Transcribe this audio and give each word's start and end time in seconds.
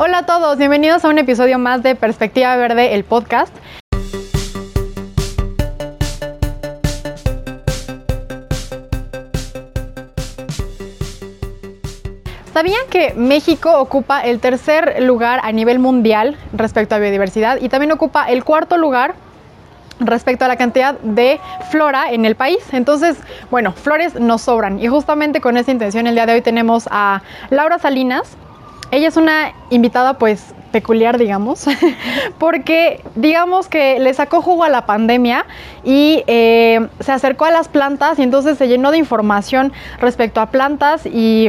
Hola 0.00 0.18
a 0.18 0.26
todos, 0.26 0.58
bienvenidos 0.58 1.04
a 1.04 1.08
un 1.08 1.18
episodio 1.18 1.58
más 1.58 1.82
de 1.82 1.96
Perspectiva 1.96 2.54
Verde, 2.54 2.94
el 2.94 3.02
podcast. 3.02 3.52
¿Sabían 12.54 12.78
que 12.90 13.12
México 13.14 13.76
ocupa 13.80 14.20
el 14.20 14.38
tercer 14.38 15.02
lugar 15.02 15.40
a 15.42 15.50
nivel 15.50 15.80
mundial 15.80 16.36
respecto 16.52 16.94
a 16.94 16.98
biodiversidad 16.98 17.58
y 17.60 17.68
también 17.68 17.90
ocupa 17.90 18.26
el 18.26 18.44
cuarto 18.44 18.76
lugar 18.76 19.16
respecto 19.98 20.44
a 20.44 20.48
la 20.48 20.54
cantidad 20.54 20.94
de 21.00 21.40
flora 21.72 22.12
en 22.12 22.24
el 22.24 22.36
país. 22.36 22.60
Entonces, 22.70 23.16
bueno, 23.50 23.72
flores 23.72 24.14
nos 24.14 24.42
sobran 24.42 24.78
y 24.78 24.86
justamente 24.86 25.40
con 25.40 25.56
esa 25.56 25.72
intención 25.72 26.06
el 26.06 26.14
día 26.14 26.26
de 26.26 26.34
hoy 26.34 26.40
tenemos 26.40 26.88
a 26.88 27.22
Laura 27.50 27.80
Salinas. 27.80 28.36
Ella 28.90 29.08
es 29.08 29.16
una 29.16 29.52
invitada 29.70 30.14
pues 30.14 30.54
peculiar, 30.72 31.18
digamos, 31.18 31.66
porque 32.38 33.02
digamos 33.14 33.68
que 33.68 33.98
le 33.98 34.12
sacó 34.14 34.42
jugo 34.42 34.64
a 34.64 34.68
la 34.68 34.86
pandemia 34.86 35.46
y 35.84 36.24
eh, 36.26 36.88
se 37.00 37.12
acercó 37.12 37.44
a 37.44 37.50
las 37.50 37.68
plantas 37.68 38.18
y 38.18 38.22
entonces 38.22 38.58
se 38.58 38.68
llenó 38.68 38.90
de 38.90 38.98
información 38.98 39.72
respecto 40.00 40.40
a 40.40 40.46
plantas 40.46 41.06
y 41.06 41.48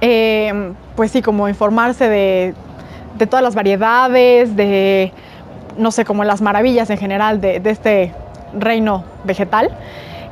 eh, 0.00 0.72
pues 0.96 1.10
sí, 1.10 1.22
como 1.22 1.48
informarse 1.48 2.08
de, 2.08 2.54
todas 3.28 3.42
las 3.42 3.54
variedades, 3.54 4.56
de, 4.56 5.12
no 5.78 5.90
sé, 5.90 6.04
como 6.04 6.24
las 6.24 6.40
maravillas 6.40 6.90
en 6.90 6.98
general 6.98 7.40
de, 7.40 7.60
este 7.64 8.12
reino 8.58 9.04
vegetal. 9.24 9.70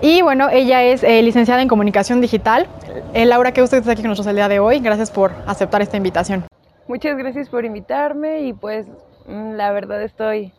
Y 0.05 0.21
bueno, 0.21 0.49
ella 0.51 0.83
es 0.83 1.05
eh, 1.05 1.23
licenciada 1.23 1.63
en 1.63 1.69
comunicación 1.69 2.21
digital. 2.21 2.67
Eh, 3.15 3.25
Laura, 3.25 3.53
que 3.53 3.63
usted 3.63 3.79
está 3.79 3.93
aquí 3.93 4.03
con 4.03 4.11
nosotros 4.11 4.31
el 4.31 4.35
día 4.37 4.49
de 4.49 4.59
hoy. 4.59 4.81
Gracias 4.81 5.13
por 5.13 5.31
aceptar 5.47 5.81
esta 5.81 5.97
invitación. 5.97 6.45
Muchas 6.89 7.17
gracias 7.17 7.49
por 7.49 7.65
invitarme 7.65 8.43
y 8.43 8.53
pues 8.53 8.87
mm, 9.29 9.53
la 9.53 9.71
verdad 9.71 10.03
estoy 10.03 10.53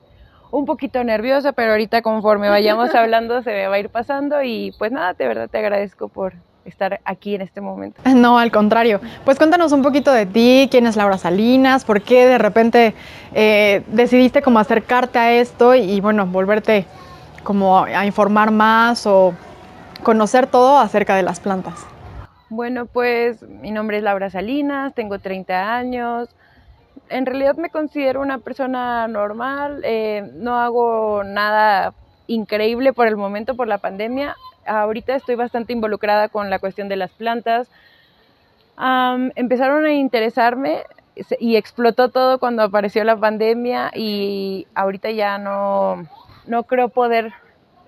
un 0.49 0.65
poquito 0.65 1.03
nerviosa, 1.03 1.51
pero 1.51 1.71
ahorita 1.71 2.01
conforme 2.01 2.47
vayamos 2.47 2.95
hablando 2.95 3.41
se 3.41 3.51
me 3.51 3.67
va 3.67 3.75
a 3.75 3.79
ir 3.79 3.89
pasando 3.89 4.41
y 4.41 4.73
pues 4.79 4.93
nada, 4.93 5.11
de 5.13 5.27
verdad 5.27 5.49
te 5.49 5.57
agradezco 5.57 6.07
por, 6.07 6.33
estar 6.65 7.01
aquí 7.03 7.35
en 7.35 7.41
este 7.41 7.59
momento. 7.61 8.01
No, 8.15 8.39
al 8.39 8.49
contrario. 8.49 9.01
Pues 9.25 9.37
cuéntanos 9.37 9.73
un 9.73 9.81
poquito 9.81 10.13
de 10.13 10.25
ti, 10.25 10.69
quién 10.71 10.87
es 10.87 10.95
Laura 10.95 11.17
Salinas, 11.17 11.83
por 11.83 12.01
qué 12.01 12.25
de 12.25 12.37
repente 12.37 12.93
eh, 13.33 13.83
decidiste 13.87 14.41
como 14.41 14.59
acercarte 14.59 15.19
a 15.19 15.33
esto 15.33 15.75
y 15.75 15.99
bueno, 15.99 16.25
volverte 16.25 16.85
como 17.43 17.83
a 17.83 18.05
informar 18.05 18.51
más 18.51 19.05
o 19.05 19.33
conocer 20.03 20.47
todo 20.47 20.77
acerca 20.77 21.15
de 21.15 21.23
las 21.23 21.39
plantas. 21.39 21.85
Bueno, 22.49 22.85
pues 22.85 23.41
mi 23.41 23.71
nombre 23.71 23.97
es 23.97 24.03
Laura 24.03 24.29
Salinas, 24.29 24.93
tengo 24.93 25.19
30 25.19 25.75
años. 25.75 26.29
En 27.09 27.25
realidad 27.25 27.55
me 27.55 27.69
considero 27.69 28.21
una 28.21 28.37
persona 28.37 29.07
normal, 29.07 29.81
eh, 29.83 30.29
no 30.35 30.59
hago 30.59 31.23
nada 31.23 31.93
increíble 32.27 32.93
por 32.93 33.07
el 33.07 33.17
momento 33.17 33.55
por 33.55 33.67
la 33.67 33.79
pandemia 33.79 34.35
ahorita 34.65 35.15
estoy 35.15 35.35
bastante 35.35 35.73
involucrada 35.73 36.29
con 36.29 36.49
la 36.49 36.59
cuestión 36.59 36.89
de 36.89 36.95
las 36.95 37.11
plantas. 37.11 37.67
empezaron 39.35 39.85
a 39.85 39.93
interesarme 39.93 40.83
y 41.39 41.55
explotó 41.57 42.09
todo 42.09 42.39
cuando 42.39 42.63
apareció 42.63 43.03
la 43.03 43.15
pandemia 43.15 43.91
y 43.93 44.67
ahorita 44.73 45.11
ya 45.11 45.37
no, 45.37 46.07
no 46.47 46.63
creo 46.63 46.89
poder 46.89 47.33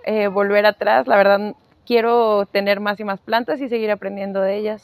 eh, 0.05 0.27
volver 0.27 0.65
atrás. 0.65 1.07
La 1.07 1.17
verdad, 1.17 1.55
quiero 1.85 2.45
tener 2.45 2.79
más 2.79 2.99
y 2.99 3.03
más 3.03 3.19
plantas 3.19 3.61
y 3.61 3.69
seguir 3.69 3.91
aprendiendo 3.91 4.41
de 4.41 4.57
ellas. 4.57 4.83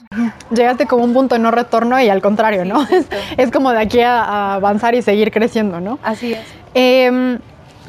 Llegaste 0.51 0.85
como 0.87 1.03
un 1.03 1.13
punto 1.13 1.35
de 1.35 1.39
no 1.39 1.51
retorno 1.51 1.99
y 1.99 2.09
al 2.09 2.21
contrario, 2.21 2.65
¿no? 2.65 2.85
es, 3.37 3.51
como 3.51 3.71
de 3.71 3.79
aquí 3.79 4.01
a, 4.01 4.55
avanzar 4.55 4.95
y 4.95 5.01
seguir 5.01 5.31
creciendo, 5.31 5.79
¿no? 5.79 5.99
Así 6.03 6.33
es. 6.33 6.45
Em, 6.73 7.39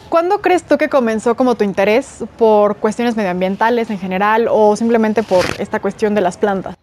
¿Cuándo 0.09 0.43
crees 0.43 0.65
tú 0.65 0.77
que 0.77 0.91
comenzó 0.91 1.37
como 1.37 1.55
tu 1.55 1.65
interés 1.65 2.23
por 2.37 2.77
cuestiones 2.77 3.17
medioambientales 3.17 3.89
en 3.89 3.99
general 3.99 4.47
o 4.51 4.77
simplemente 4.77 5.23
por 5.23 5.43
esta 5.59 5.81
cuestión 5.81 6.15
de 6.15 6.21
las 6.21 6.37
plantas? 6.37 6.77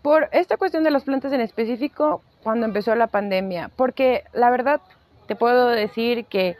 Por 0.00 0.28
esta 0.30 0.56
cuestión 0.56 0.84
de 0.84 0.92
las 0.92 1.02
plantas 1.02 1.32
en 1.32 1.40
específico, 1.40 2.22
cuando 2.44 2.66
empezó 2.66 2.94
la 2.94 3.08
pandemia, 3.08 3.70
porque 3.74 4.22
la 4.32 4.50
verdad 4.50 4.80
te 5.26 5.34
puedo 5.34 5.68
decir 5.68 6.24
que 6.26 6.56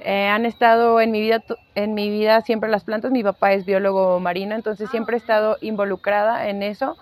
eh, 0.00 0.28
han 0.28 0.46
estado 0.46 1.00
en 1.00 1.10
mi 1.10 1.20
vida 1.20 1.42
en 1.74 1.94
mi 1.94 2.10
vida 2.10 2.40
siempre 2.42 2.70
las 2.70 2.84
plantas. 2.84 3.10
Mi 3.12 3.22
papá 3.22 3.52
es 3.52 3.64
biólogo 3.64 4.20
marino, 4.20 4.54
entonces 4.54 4.90
siempre 4.90 5.16
he 5.16 5.18
estado 5.18 5.56
involucrada 5.60 6.48
en 6.48 6.62
eso, 6.62 6.96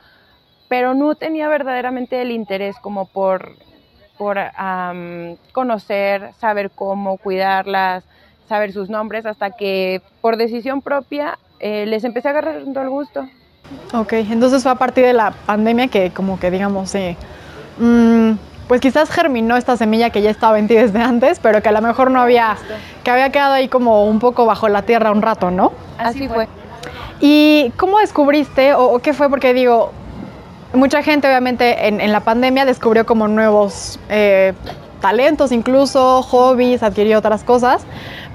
pero 0.68 0.94
no 0.94 1.14
tenía 1.14 1.48
verdaderamente 1.48 2.22
el 2.22 2.30
interés 2.30 2.76
como 2.80 3.06
por 3.06 3.56
por 4.18 4.38
conocer, 5.52 6.30
saber 6.38 6.70
cómo 6.70 7.16
cuidarlas, 7.16 8.04
saber 8.48 8.72
sus 8.72 8.88
nombres 8.88 9.26
hasta 9.26 9.50
que 9.50 10.02
por 10.20 10.36
decisión 10.36 10.82
propia 10.82 11.38
eh, 11.58 11.86
les 11.86 12.04
empecé 12.04 12.28
a 12.28 12.32
agarrar 12.32 12.56
el 12.56 12.90
gusto. 12.90 13.26
Ok, 13.94 14.12
entonces 14.14 14.62
fue 14.62 14.72
a 14.72 14.74
partir 14.76 15.04
de 15.04 15.12
la 15.12 15.30
pandemia 15.30 15.88
que 15.88 16.10
como 16.10 16.38
que 16.38 16.50
digamos, 16.50 16.94
eh, 16.94 17.16
mm, 17.78 18.32
pues 18.68 18.80
quizás 18.80 19.10
germinó 19.10 19.56
esta 19.56 19.76
semilla 19.76 20.10
que 20.10 20.22
ya 20.22 20.30
estaba 20.30 20.58
en 20.58 20.68
ti 20.68 20.74
desde 20.74 21.00
antes, 21.00 21.38
pero 21.40 21.62
que 21.62 21.68
a 21.68 21.72
lo 21.72 21.82
mejor 21.82 22.10
no 22.10 22.20
había, 22.20 22.56
que 23.04 23.10
había 23.10 23.30
quedado 23.30 23.54
ahí 23.54 23.68
como 23.68 24.06
un 24.06 24.18
poco 24.18 24.46
bajo 24.46 24.68
la 24.68 24.82
tierra 24.82 25.10
un 25.10 25.22
rato, 25.22 25.50
¿no? 25.50 25.72
Así 25.98 26.28
fue. 26.28 26.48
¿Y 27.20 27.72
cómo 27.76 27.98
descubriste 27.98 28.74
o, 28.74 28.98
qué 28.98 29.12
fue? 29.12 29.28
Porque 29.28 29.54
digo, 29.54 29.92
mucha 30.74 31.02
gente 31.02 31.28
obviamente 31.28 31.86
en, 31.86 32.12
la 32.12 32.20
pandemia 32.20 32.64
descubrió 32.64 33.06
como 33.06 33.28
nuevos 33.28 34.00
eh, 34.08 34.54
talentos, 35.00 35.52
incluso 35.52 36.22
hobbies, 36.22 36.82
adquirió 36.82 37.18
otras 37.18 37.44
cosas, 37.44 37.84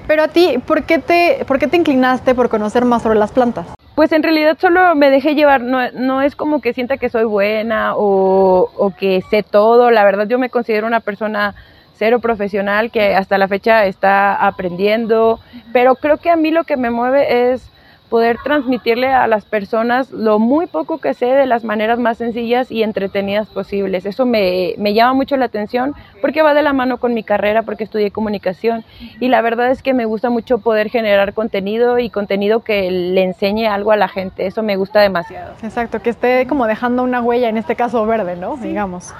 pero 0.07 0.23
a 0.23 0.27
ti, 0.29 0.57
¿por 0.65 0.83
qué, 0.83 0.99
te, 0.99 1.43
¿por 1.45 1.59
qué 1.59 1.67
te 1.67 1.77
inclinaste 1.77 2.33
por 2.33 2.47
conocer 2.47 2.85
más 2.85 3.03
sobre 3.03 3.19
las 3.19 3.31
plantas? 3.31 3.76
Pues 3.97 4.11
en 4.11 4.21
realidad 4.21 4.59
solo 4.61 4.93
me 4.93 5.09
dejé 5.09 5.33
llevar, 5.33 5.61
no, 5.63 6.21
es 6.21 6.35
como 6.35 6.61
que 6.61 6.71
sienta 6.71 6.97
que 6.97 7.09
soy 7.09 7.23
buena 7.23 7.95
o, 7.95 8.69
o, 8.77 8.91
que 8.91 9.23
sé 9.31 9.41
todo, 9.41 9.89
la 9.89 10.03
verdad 10.03 10.27
yo 10.27 10.37
me 10.37 10.51
considero 10.51 10.85
una 10.85 10.99
persona 10.99 11.55
cero 11.95 12.19
profesional 12.19 12.91
que 12.91 13.15
hasta 13.15 13.39
la 13.39 13.47
fecha 13.47 13.87
está 13.87 14.35
aprendiendo, 14.35 15.39
pero 15.73 15.95
creo 15.95 16.17
que 16.17 16.29
a 16.29 16.35
mí 16.35 16.51
lo 16.51 16.63
que 16.63 16.77
me 16.77 16.91
mueve 16.91 17.51
es 17.51 17.71
poder 18.09 18.37
transmitirle 18.43 19.07
a 19.07 19.27
las 19.27 19.45
personas 19.45 20.11
lo 20.11 20.39
muy 20.39 20.67
poco 20.67 20.99
que 20.99 21.13
sé 21.13 21.25
de 21.25 21.45
las 21.45 21.63
maneras 21.63 21.99
más 21.99 22.17
sencillas 22.17 22.71
y 22.71 22.83
entretenidas 22.83 23.47
posibles. 23.47 24.05
Eso 24.05 24.25
me, 24.25 24.75
llama 24.93 25.13
mucho 25.13 25.37
la 25.37 25.45
atención 25.45 25.93
porque 26.21 26.41
va 26.41 26.53
de 26.53 26.61
la 26.61 26.73
mano 26.73 26.97
con 26.97 27.13
mi 27.13 27.23
carrera, 27.23 27.63
porque 27.63 27.83
estudié 27.83 28.11
comunicación 28.11 28.83
y 29.19 29.27
la 29.27 29.41
verdad 29.41 29.71
es 29.71 29.83
que 29.83 29.93
me 29.93 30.05
gusta 30.05 30.29
mucho 30.29 30.59
poder 30.59 30.89
generar 30.89 31.33
contenido 31.33 31.99
y 31.99 32.09
contenido 32.09 32.61
que 32.61 32.89
le 32.89 33.23
enseñe 33.23 33.67
algo 33.67 33.91
a 33.91 33.97
la 33.97 34.07
gente. 34.07 34.47
Eso 34.47 34.63
me 34.63 34.75
gusta 34.77 35.01
demasiado. 35.01 35.53
Exacto, 35.61 36.01
que 36.01 36.09
esté 36.09 36.47
como 36.47 36.67
dejando 36.67 37.03
una 37.03 37.21
huella, 37.21 37.49
en 37.49 37.57
este 37.57 37.75
caso 37.75 38.05
verde, 38.05 38.35
¿no? 38.35 38.57
Digamos. 38.57 39.13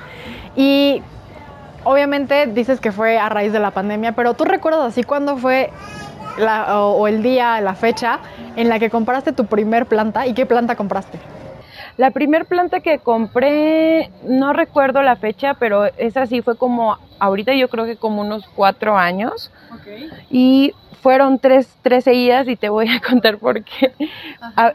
Y 0.56 1.02
obviamente 1.84 2.48
dices 2.48 2.80
que 2.80 2.92
fue 2.92 3.18
a 3.18 3.30
raíz 3.30 3.54
de 3.54 3.60
la 3.60 3.72
pandemia, 3.72 4.14
pero 4.14 4.34
¿tú 4.34 4.46
recuerdas 4.46 4.82
así 4.82 5.04
cuándo 5.04 5.38
fue 5.38 5.72
o, 6.40 7.08
el 7.08 7.24
día, 7.24 7.60
la 7.62 7.76
fecha 7.76 8.20
en 8.56 8.70
la 8.70 8.80
que 8.80 8.90
compraste 8.90 9.32
tu 9.34 9.46
primer 9.46 9.86
planta 9.86 10.28
y 10.28 10.34
qué 10.34 10.46
planta 10.46 10.76
compraste? 10.76 11.20
La 11.98 12.12
primer 12.12 12.46
planta 12.46 12.80
que 12.80 13.00
compré, 13.00 14.12
no 14.24 14.54
recuerdo 14.54 15.02
la 15.02 15.16
fecha, 15.16 15.56
pero 15.56 15.86
esa 15.98 16.28
sí 16.28 16.42
fue 16.42 16.56
como, 16.56 16.98
ahorita 17.20 17.54
yo 17.56 17.70
creo 17.70 17.86
que 17.86 17.96
como 17.96 18.22
unos 18.22 18.48
cuatro 18.56 18.98
años. 18.98 19.52
Y 20.30 20.74
fueron 21.02 21.40
tres, 21.40 21.76
tres 21.82 22.04
seguidas 22.04 22.48
y 22.48 22.56
te 22.56 22.70
voy 22.70 22.90
a 22.90 23.00
contar 23.08 23.38
por 23.38 23.64
qué. 23.64 23.94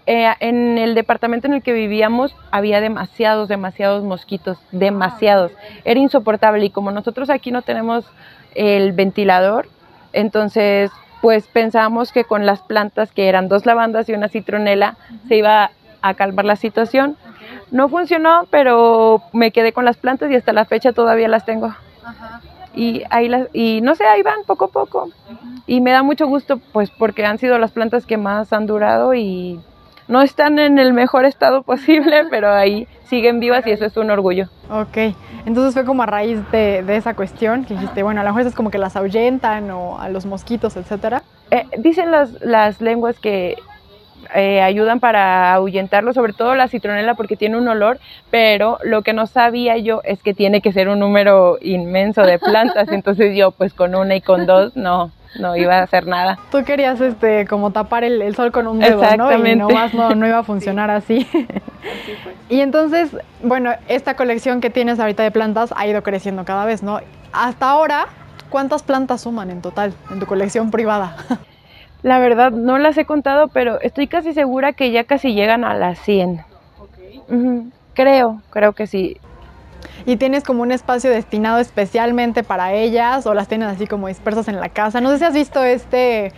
Eh, 0.06 0.32
en 0.40 0.78
el 0.78 0.94
departamento 0.94 1.46
en 1.46 1.54
el 1.54 1.62
que 1.62 1.72
vivíamos 1.72 2.34
había 2.50 2.80
demasiados, 2.80 3.48
demasiados 3.48 4.02
mosquitos, 4.02 4.58
demasiados. 4.72 5.52
Era 5.84 6.00
insoportable 6.00 6.64
y 6.64 6.70
como 6.70 6.90
nosotros 6.90 7.30
aquí 7.30 7.50
no 7.50 7.62
tenemos 7.62 8.04
el 8.54 8.92
ventilador, 8.92 9.68
entonces 10.12 10.90
pues 11.22 11.46
pensábamos 11.46 12.12
que 12.12 12.24
con 12.24 12.44
las 12.44 12.60
plantas, 12.60 13.12
que 13.12 13.28
eran 13.28 13.48
dos 13.48 13.64
lavandas 13.64 14.08
y 14.08 14.12
una 14.12 14.28
citronela, 14.28 14.96
se 15.28 15.36
iba 15.36 15.70
a 16.02 16.14
calmar 16.14 16.44
la 16.44 16.56
situación. 16.56 17.16
No 17.70 17.88
funcionó, 17.88 18.46
pero 18.50 19.22
me 19.32 19.52
quedé 19.52 19.72
con 19.72 19.84
las 19.84 19.96
plantas 19.96 20.30
y 20.30 20.34
hasta 20.34 20.52
la 20.52 20.64
fecha 20.64 20.92
todavía 20.92 21.28
las 21.28 21.46
tengo. 21.46 21.74
Y 22.74 23.04
ahí 23.08 23.28
las, 23.28 23.46
y 23.52 23.80
no 23.82 23.94
sé, 23.94 24.04
ahí 24.04 24.22
van 24.22 24.42
poco 24.46 24.64
a 24.64 24.68
poco. 24.68 25.10
Y 25.68 25.80
me 25.80 25.92
da 25.92 26.02
mucho 26.02 26.26
gusto, 26.26 26.58
pues, 26.72 26.90
porque 26.90 27.24
han 27.24 27.38
sido 27.38 27.56
las 27.56 27.70
plantas 27.70 28.04
que 28.04 28.16
más 28.16 28.52
han 28.52 28.66
durado 28.66 29.14
y 29.14 29.60
no 30.08 30.22
están 30.22 30.58
en 30.58 30.78
el 30.78 30.92
mejor 30.92 31.24
estado 31.24 31.62
posible, 31.62 32.24
pero 32.30 32.50
ahí 32.50 32.86
siguen 33.04 33.40
vivas 33.40 33.66
y 33.66 33.70
eso 33.70 33.84
es 33.84 33.96
un 33.96 34.10
orgullo. 34.10 34.48
Ok, 34.70 35.14
entonces 35.46 35.74
fue 35.74 35.84
como 35.84 36.02
a 36.02 36.06
raíz 36.06 36.38
de, 36.50 36.84
esa 36.88 37.14
cuestión 37.14 37.64
que 37.64 37.74
dijiste, 37.74 38.02
bueno, 38.02 38.20
a 38.20 38.24
lo 38.24 38.30
mejor 38.30 38.46
es 38.46 38.54
como 38.54 38.70
que 38.70 38.78
las 38.78 38.96
ahuyentan 38.96 39.70
o 39.70 39.98
a 39.98 40.08
los 40.08 40.26
mosquitos, 40.26 40.76
etcétera. 40.76 41.22
Eh, 41.50 41.66
dicen 41.78 42.10
las, 42.10 42.40
las 42.40 42.80
lenguas 42.80 43.18
que 43.18 43.56
eh, 44.34 44.62
ayudan 44.62 45.00
para 45.00 45.52
ahuyentarlo, 45.52 46.12
sobre 46.14 46.32
todo 46.32 46.54
la 46.54 46.68
citronela 46.68 47.14
porque 47.14 47.36
tiene 47.36 47.58
un 47.58 47.68
olor, 47.68 47.98
pero 48.30 48.78
lo 48.82 49.02
que 49.02 49.12
no 49.12 49.26
sabía 49.26 49.76
yo 49.76 50.00
es 50.04 50.22
que 50.22 50.32
tiene 50.32 50.60
que 50.60 50.72
ser 50.72 50.88
un 50.88 51.00
número 51.00 51.58
inmenso 51.60 52.22
de 52.22 52.38
plantas, 52.38 52.88
entonces 52.92 53.36
yo 53.36 53.50
pues 53.50 53.74
con 53.74 53.94
una 53.94 54.16
y 54.16 54.20
con 54.20 54.46
dos 54.46 54.76
no, 54.76 55.10
no 55.38 55.56
iba 55.56 55.78
a 55.78 55.82
hacer 55.82 56.06
nada. 56.06 56.38
Tú 56.50 56.64
querías 56.64 57.00
este 57.00 57.46
como 57.46 57.70
tapar 57.70 58.04
el, 58.04 58.34
sol 58.34 58.52
con 58.52 58.66
un 58.66 58.78
dedo, 58.78 59.02
¿no? 59.16 59.32
Y 59.32 59.56
nomás 59.56 59.94
no, 59.94 60.14
no 60.14 60.26
iba 60.26 60.38
a 60.38 60.42
funcionar 60.44 60.90
así. 60.90 61.26
y 62.48 62.60
entonces, 62.60 63.16
bueno, 63.42 63.72
esta 63.88 64.14
colección 64.14 64.60
que 64.60 64.70
tienes 64.70 65.00
ahorita 65.00 65.22
de 65.22 65.30
plantas 65.30 65.72
ha 65.76 65.86
ido 65.86 66.02
creciendo 66.02 66.44
cada 66.44 66.64
vez, 66.64 66.82
¿no? 66.82 67.00
Hasta 67.32 67.70
ahora, 67.70 68.06
¿cuántas 68.50 68.82
plantas 68.82 69.22
suman 69.22 69.50
en 69.50 69.62
total 69.62 69.94
en 70.10 70.20
tu 70.20 70.26
colección 70.26 70.70
privada? 70.70 71.16
La 72.02 72.18
verdad 72.18 72.50
no 72.50 72.78
las 72.78 72.98
he 72.98 73.04
contado, 73.04 73.48
pero 73.48 73.80
estoy 73.80 74.08
casi 74.08 74.34
segura 74.34 74.72
que 74.72 74.90
ya 74.90 75.04
casi 75.04 75.34
llegan 75.34 75.64
a 75.64 75.74
las 75.74 76.00
100. 76.00 76.40
Creo, 77.94 78.42
creo 78.50 78.72
que 78.72 78.88
sí. 78.88 79.18
¿Y 80.06 80.16
tienes 80.16 80.44
como 80.44 80.62
un 80.62 80.72
espacio 80.72 81.10
destinado 81.10 81.58
especialmente 81.58 82.42
para 82.42 82.72
ellas 82.72 83.26
o 83.26 83.34
las 83.34 83.48
tienes 83.48 83.68
así 83.68 83.86
como 83.86 84.08
dispersas 84.08 84.48
en 84.48 84.60
la 84.60 84.68
casa? 84.68 85.00
No 85.00 85.10
sé 85.10 85.18
si 85.18 85.24
has 85.24 85.34
visto 85.34 85.62
este, 85.62 86.32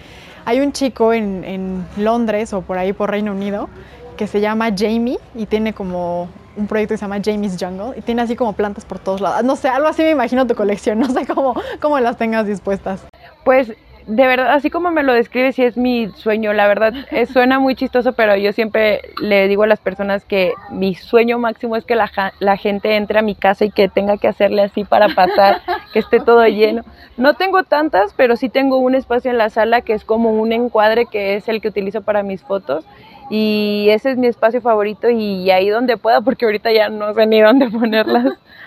hay 0.44 0.60
un 0.60 0.72
chico 0.72 1.12
en, 1.12 1.44
en 1.44 1.86
Londres 1.96 2.52
o 2.52 2.62
por 2.62 2.78
ahí 2.78 2.92
por 2.92 3.10
Reino 3.10 3.32
Unido 3.32 3.68
que 4.16 4.26
se 4.26 4.40
llama 4.40 4.70
Jamie 4.76 5.18
y 5.34 5.46
tiene 5.46 5.72
como 5.72 6.28
un 6.56 6.66
proyecto 6.66 6.94
que 6.94 6.98
se 6.98 7.04
llama 7.04 7.20
Jamie's 7.22 7.56
Jungle 7.58 7.98
y 7.98 8.02
tiene 8.02 8.22
así 8.22 8.36
como 8.36 8.52
plantas 8.52 8.84
por 8.84 8.98
todos 8.98 9.20
lados. 9.20 9.42
No 9.44 9.56
sé, 9.56 9.68
algo 9.68 9.88
así 9.88 10.02
me 10.02 10.10
imagino 10.10 10.46
tu 10.46 10.54
colección, 10.54 10.98
no 11.00 11.10
sé 11.10 11.26
cómo, 11.26 11.54
cómo 11.80 11.98
las 12.00 12.16
tengas 12.16 12.46
dispuestas. 12.46 13.00
Pues 13.44 13.72
de 14.06 14.26
verdad, 14.26 14.50
así 14.50 14.68
como 14.68 14.90
me 14.90 15.02
lo 15.02 15.14
describes, 15.14 15.56
sí 15.56 15.64
es 15.64 15.76
mi 15.76 16.08
sueño. 16.16 16.52
La 16.52 16.68
verdad, 16.68 16.92
suena 17.32 17.58
muy 17.58 17.74
chistoso, 17.74 18.12
pero 18.12 18.36
yo 18.36 18.52
siempre 18.52 19.00
le 19.20 19.48
digo 19.48 19.62
a 19.62 19.66
las 19.66 19.80
personas 19.80 20.24
que 20.24 20.52
mi 20.70 20.94
sueño 20.94 21.38
máximo 21.38 21.76
es 21.76 21.84
que 21.84 21.96
la, 21.96 22.10
la, 22.38 22.56
gente 22.56 22.96
entre 22.96 23.18
a 23.18 23.22
mi 23.22 23.34
casa 23.34 23.64
y 23.64 23.70
que 23.70 23.88
tenga 23.88 24.18
que 24.18 24.28
hacerle 24.28 24.62
así 24.62 24.84
para 24.84 25.08
pasar, 25.08 25.62
que 25.92 26.00
esté 26.00 26.20
todo 26.20 26.46
lleno. 26.46 26.82
No 27.16 27.34
tengo 27.34 27.62
tantas, 27.64 28.12
pero 28.14 28.36
sí 28.36 28.48
tengo 28.50 28.76
un 28.76 28.94
espacio 28.94 29.30
en 29.30 29.38
la 29.38 29.48
sala 29.48 29.80
que 29.80 29.94
es 29.94 30.04
como 30.04 30.30
un 30.30 30.52
encuadre 30.52 31.06
que 31.06 31.36
es 31.36 31.48
el 31.48 31.60
que 31.60 31.68
utilizo 31.68 32.02
para 32.02 32.22
mis 32.22 32.42
fotos. 32.42 32.84
Y 33.30 33.86
ese 33.88 34.10
es 34.10 34.18
mi 34.18 34.26
espacio 34.26 34.60
favorito 34.60 35.08
y 35.08 35.50
ahí 35.50 35.70
donde 35.70 35.96
pueda, 35.96 36.20
porque 36.20 36.44
ahorita 36.44 36.72
ya 36.72 36.90
no 36.90 37.14
sé 37.14 37.26
ni 37.26 37.40
dónde 37.40 37.70
ponerlas, 37.70 38.26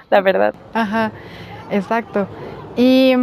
la 0.09 0.21
verdad. 0.21 0.55
Ajá, 0.73 1.11
exacto. 1.69 2.27
Y 2.75 3.13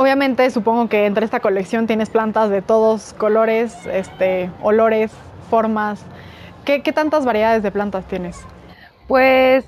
obviamente 0.00 0.48
supongo 0.50 0.88
que 0.88 1.04
entre 1.04 1.26
esta 1.26 1.40
colección 1.40 1.86
tienes 1.86 2.08
plantas 2.08 2.48
de 2.48 2.62
todos 2.62 3.12
colores, 3.12 3.86
este, 3.86 4.50
olores, 4.62 5.12
formas. 5.50 6.02
¿Qué, 6.64 6.80
tantas 6.80 7.26
variedades 7.26 7.62
de 7.62 7.70
plantas 7.70 8.06
tienes? 8.06 8.42
Pues 9.08 9.66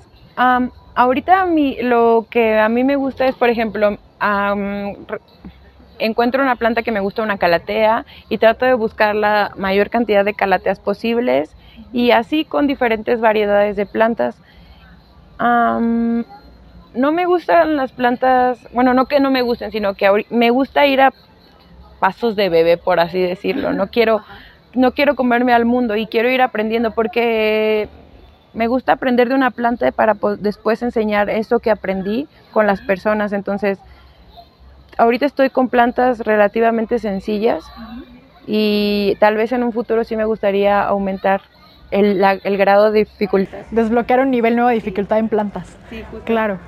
ahorita 0.95 1.45
lo 1.83 2.25
que 2.31 2.57
a 2.57 2.67
mí 2.67 2.83
me 2.83 2.95
gusta 2.95 3.27
es, 3.27 3.35
por 3.35 3.49
ejemplo, 3.49 3.99
encuentro 5.99 6.41
una 6.41 6.55
planta 6.55 6.81
que 6.81 6.91
me 6.91 6.99
gusta, 6.99 7.21
una 7.21 7.37
calatea, 7.37 8.03
y 8.27 8.39
trato 8.39 8.65
de 8.65 8.73
buscar 8.73 9.13
la 9.13 9.51
mayor 9.55 9.91
cantidad 9.91 10.25
de 10.25 10.33
calateas 10.33 10.79
posibles, 10.79 11.55
y 11.91 12.09
así 12.09 12.43
con 12.43 12.65
diferentes 12.65 13.21
variedades 13.21 13.75
de 13.75 13.85
plantas 13.85 14.35
no 16.93 17.11
me 17.11 17.25
gustan 17.25 17.75
las 17.75 17.91
plantas, 17.91 18.67
bueno, 18.73 18.93
no 18.93 19.05
que 19.05 19.19
no 19.19 19.31
me 19.31 19.41
gusten, 19.41 19.71
sino 19.71 19.95
que 19.95 20.25
me 20.29 20.49
gusta 20.49 20.85
ir 20.85 21.01
a 21.01 21.13
pasos 21.99 22.35
de 22.35 22.49
bebé, 22.49 22.77
por 22.77 22.99
así 22.99 23.21
decirlo. 23.21 23.73
No 23.73 23.87
quiero, 23.87 24.21
no 24.73 24.91
quiero 24.93 25.15
comerme 25.15 25.53
al 25.53 25.65
mundo 25.65 25.95
y 25.95 26.07
quiero 26.07 26.29
ir 26.29 26.41
aprendiendo 26.41 26.91
porque 26.91 27.89
me 28.53 28.67
gusta 28.67 28.93
aprender 28.93 29.29
de 29.29 29.35
una 29.35 29.51
planta 29.51 29.91
para 29.91 30.15
después 30.39 30.81
enseñar 30.83 31.29
eso 31.29 31.59
que 31.59 31.71
aprendí 31.71 32.27
con 32.51 32.67
las 32.67 32.81
personas. 32.81 33.33
Entonces, 33.33 33.79
ahorita 34.97 35.25
estoy 35.25 35.49
con 35.49 35.69
plantas 35.69 36.19
relativamente 36.19 36.99
sencillas 36.99 37.63
y 38.45 39.15
tal 39.19 39.37
vez 39.37 39.51
en 39.51 39.63
un 39.63 39.71
futuro 39.71 40.03
sí 40.03 40.15
me 40.15 40.25
gustaría 40.25 40.83
aumentar 40.83 41.41
el, 41.89 42.23
el 42.43 42.57
grado 42.57 42.91
de 42.91 42.99
dificultad. 42.99 43.59
Desbloquear 43.71 44.19
un 44.19 44.31
nivel 44.31 44.55
nuevo 44.55 44.69
de 44.69 44.75
dificultad 44.75 45.19
en 45.19 45.29
plantas. 45.29 45.77
Sí, 45.89 46.03
claro. 46.25 46.59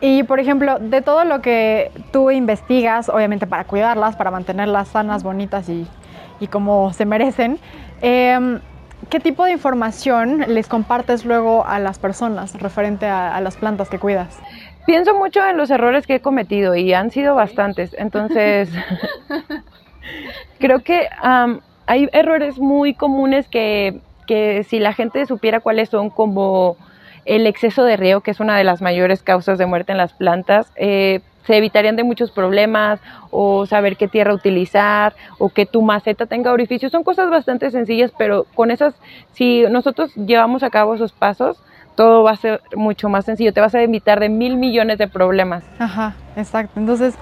Y 0.00 0.22
por 0.22 0.38
ejemplo, 0.38 0.78
de 0.78 1.02
todo 1.02 1.24
lo 1.24 1.40
que 1.40 1.90
tú 2.12 2.30
investigas, 2.30 3.08
obviamente 3.08 3.46
para 3.46 3.64
cuidarlas, 3.64 4.16
para 4.16 4.30
mantenerlas 4.30 4.88
sanas, 4.88 5.22
bonitas 5.22 5.68
y, 5.68 5.86
como 6.50 6.92
se 6.92 7.04
merecen, 7.04 7.58
em, 8.00 8.60
¿qué 9.10 9.18
tipo 9.18 9.44
de 9.44 9.52
información 9.52 10.44
les 10.46 10.68
compartes 10.68 11.24
luego 11.24 11.66
a 11.66 11.80
las 11.80 11.98
personas 11.98 12.54
referente 12.60 13.06
a, 13.06 13.40
las 13.40 13.56
plantas 13.56 13.88
que 13.88 13.98
cuidas? 13.98 14.38
Pienso 14.86 15.14
mucho 15.14 15.44
en 15.44 15.56
los 15.56 15.70
errores 15.70 16.06
que 16.06 16.16
he 16.16 16.20
cometido 16.20 16.76
y 16.76 16.94
han 16.94 17.10
sido 17.10 17.34
bastantes. 17.34 17.94
Entonces, 17.98 18.70
creo 20.60 20.80
que 20.84 21.08
hay 21.86 22.08
errores 22.12 22.58
muy 22.58 22.94
comunes 22.94 23.48
que, 23.48 24.00
que 24.28 24.62
si 24.62 24.78
la 24.78 24.92
gente 24.92 25.26
supiera 25.26 25.58
cuáles 25.58 25.88
son 25.88 26.08
como 26.08 26.76
el 27.28 27.46
exceso 27.46 27.84
de 27.84 27.96
riego, 27.96 28.22
que 28.22 28.30
es 28.30 28.40
una 28.40 28.56
de 28.56 28.64
las 28.64 28.80
mayores 28.80 29.22
causas 29.22 29.58
de 29.58 29.66
muerte 29.66 29.92
en 29.92 29.98
las 29.98 30.14
plantas, 30.14 30.72
eh, 30.76 31.20
se 31.46 31.56
evitarían 31.56 31.96
de 31.96 32.02
muchos 32.02 32.30
problemas 32.30 33.00
o 33.30 33.66
saber 33.66 33.96
qué 33.96 34.08
tierra 34.08 34.34
utilizar 34.34 35.14
o 35.38 35.48
que 35.50 35.66
tu 35.66 35.82
maceta 35.82 36.26
tenga 36.26 36.52
orificios. 36.52 36.90
Son 36.90 37.04
cosas 37.04 37.30
bastante 37.30 37.70
sencillas, 37.70 38.12
pero 38.16 38.46
con 38.54 38.70
esas, 38.70 38.94
si 39.32 39.62
nosotros 39.70 40.14
llevamos 40.14 40.62
a 40.62 40.70
cabo 40.70 40.94
esos 40.94 41.12
pasos, 41.12 41.62
todo 41.94 42.22
va 42.22 42.32
a 42.32 42.36
ser 42.36 42.62
mucho 42.74 43.08
más 43.08 43.24
sencillo. 43.24 43.52
Te 43.52 43.60
vas 43.60 43.74
a 43.74 43.82
evitar 43.82 44.20
de 44.20 44.28
mil 44.28 44.56
millones 44.56 44.98
de 44.98 45.08
problemas. 45.08 45.64
Ajá, 45.78 46.14
exacto. 46.36 46.78
Entonces, 46.80 47.14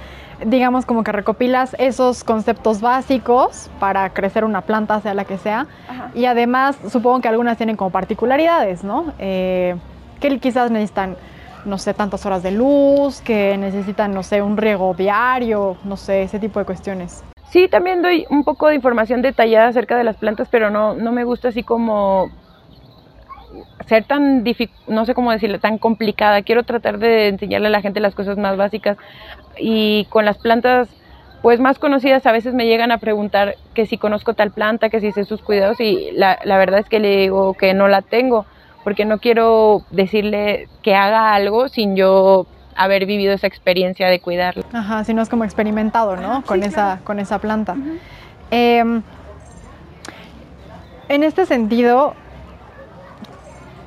digamos 0.45 0.87
como 0.87 1.03
que 1.03 1.13
recopilas 1.13 1.75
esos 1.79 2.25
conceptos 2.25 2.81
básicos 2.81 3.71
para 3.81 4.11
crecer 4.11 4.45
una 4.45 4.61
planta, 4.61 5.01
sea 5.01 5.15
la 5.15 5.25
que 5.25 5.39
sea. 5.39 5.67
Y 6.15 6.27
además, 6.27 6.77
supongo 6.91 7.21
que 7.21 7.29
algunas 7.29 7.57
tienen 7.57 7.77
como 7.77 7.91
particularidades, 7.91 8.85
¿no? 8.85 9.13
Eh, 9.19 9.77
que 10.21 10.39
quizás 10.39 10.71
necesitan, 10.71 11.17
no 11.65 11.79
sé, 11.79 11.95
tantas 11.95 12.25
horas 12.27 12.43
de 12.43 12.53
luz, 12.53 13.21
que 13.21 13.57
necesitan, 13.57 14.13
no 14.13 14.23
sé, 14.23 14.43
un 14.43 14.57
riego 14.57 14.95
diario, 14.95 15.77
no 15.85 15.97
sé, 15.97 16.23
ese 16.23 16.39
tipo 16.39 16.59
de 16.59 16.67
cuestiones. 16.67 17.23
Sí, 17.51 17.69
también 17.69 18.03
doy 18.03 18.27
un 18.29 18.45
poco 18.45 18.69
de 18.69 18.75
información 18.75 19.23
detallada 19.23 19.69
acerca 19.69 19.97
de 19.97 20.05
las 20.05 20.17
plantas, 20.17 20.49
pero 20.51 20.71
no, 20.71 20.95
no 20.95 21.13
me 21.13 21.25
gusta 21.25 21.49
así 21.49 21.63
como 21.63 22.31
ser 23.87 24.05
tan 24.05 24.45
no 24.89 25.05
sé 25.05 25.15
cómo 25.15 25.31
decirlo, 25.31 25.61
tan 25.61 25.79
complicada. 25.79 26.43
Quiero 26.43 26.65
tratar 26.65 26.99
de 26.99 27.29
enseñarle 27.29 27.69
a 27.69 27.71
la 27.71 27.83
gente 27.83 28.01
las 28.01 28.15
cosas 28.15 28.37
más 28.37 28.57
básicas 28.57 28.99
y 29.59 30.07
con 30.11 30.25
las 30.25 30.39
plantas 30.39 30.89
pues 31.43 31.61
más 31.61 31.79
conocidas 31.79 32.27
a 32.27 32.33
veces 32.33 32.55
me 32.55 32.67
llegan 32.67 32.91
a 32.91 32.99
preguntar 32.99 33.55
que 33.75 33.87
si 33.87 33.99
conozco 33.99 34.35
tal 34.35 34.51
planta, 34.51 34.89
que 34.89 35.01
si 35.01 35.13
sé 35.13 35.25
sus 35.25 35.43
cuidados 35.43 35.79
y 35.81 36.11
la, 36.13 36.41
la 36.45 36.59
verdad 36.59 36.81
es 36.81 36.89
que 36.89 36.99
le 36.99 37.17
digo 37.17 37.55
que 37.55 37.73
no 37.73 37.87
la 37.87 38.03
tengo 38.03 38.47
porque 38.87 39.05
no 39.05 39.19
quiero 39.19 39.83
decirle 39.91 40.69
que 40.81 40.95
haga 40.95 41.35
algo 41.35 41.69
sin 41.69 41.97
yo 41.97 42.47
haber 42.77 43.05
vivido 43.05 43.33
esa 43.33 43.49
experiencia 43.49 44.09
de 44.09 44.21
cuidarla. 44.21 44.63
Ajá, 44.73 45.03
si 45.03 45.13
no 45.13 45.23
es 45.23 45.29
como 45.29 45.43
experimentado, 45.43 46.15
¿no? 46.15 46.45
con, 46.45 46.63
esa, 46.63 47.01
con 47.03 47.19
esa 47.19 47.41
planta. 47.41 47.75
Em, 48.53 49.03
en 51.09 51.23
este 51.25 51.47
sentido, 51.47 52.15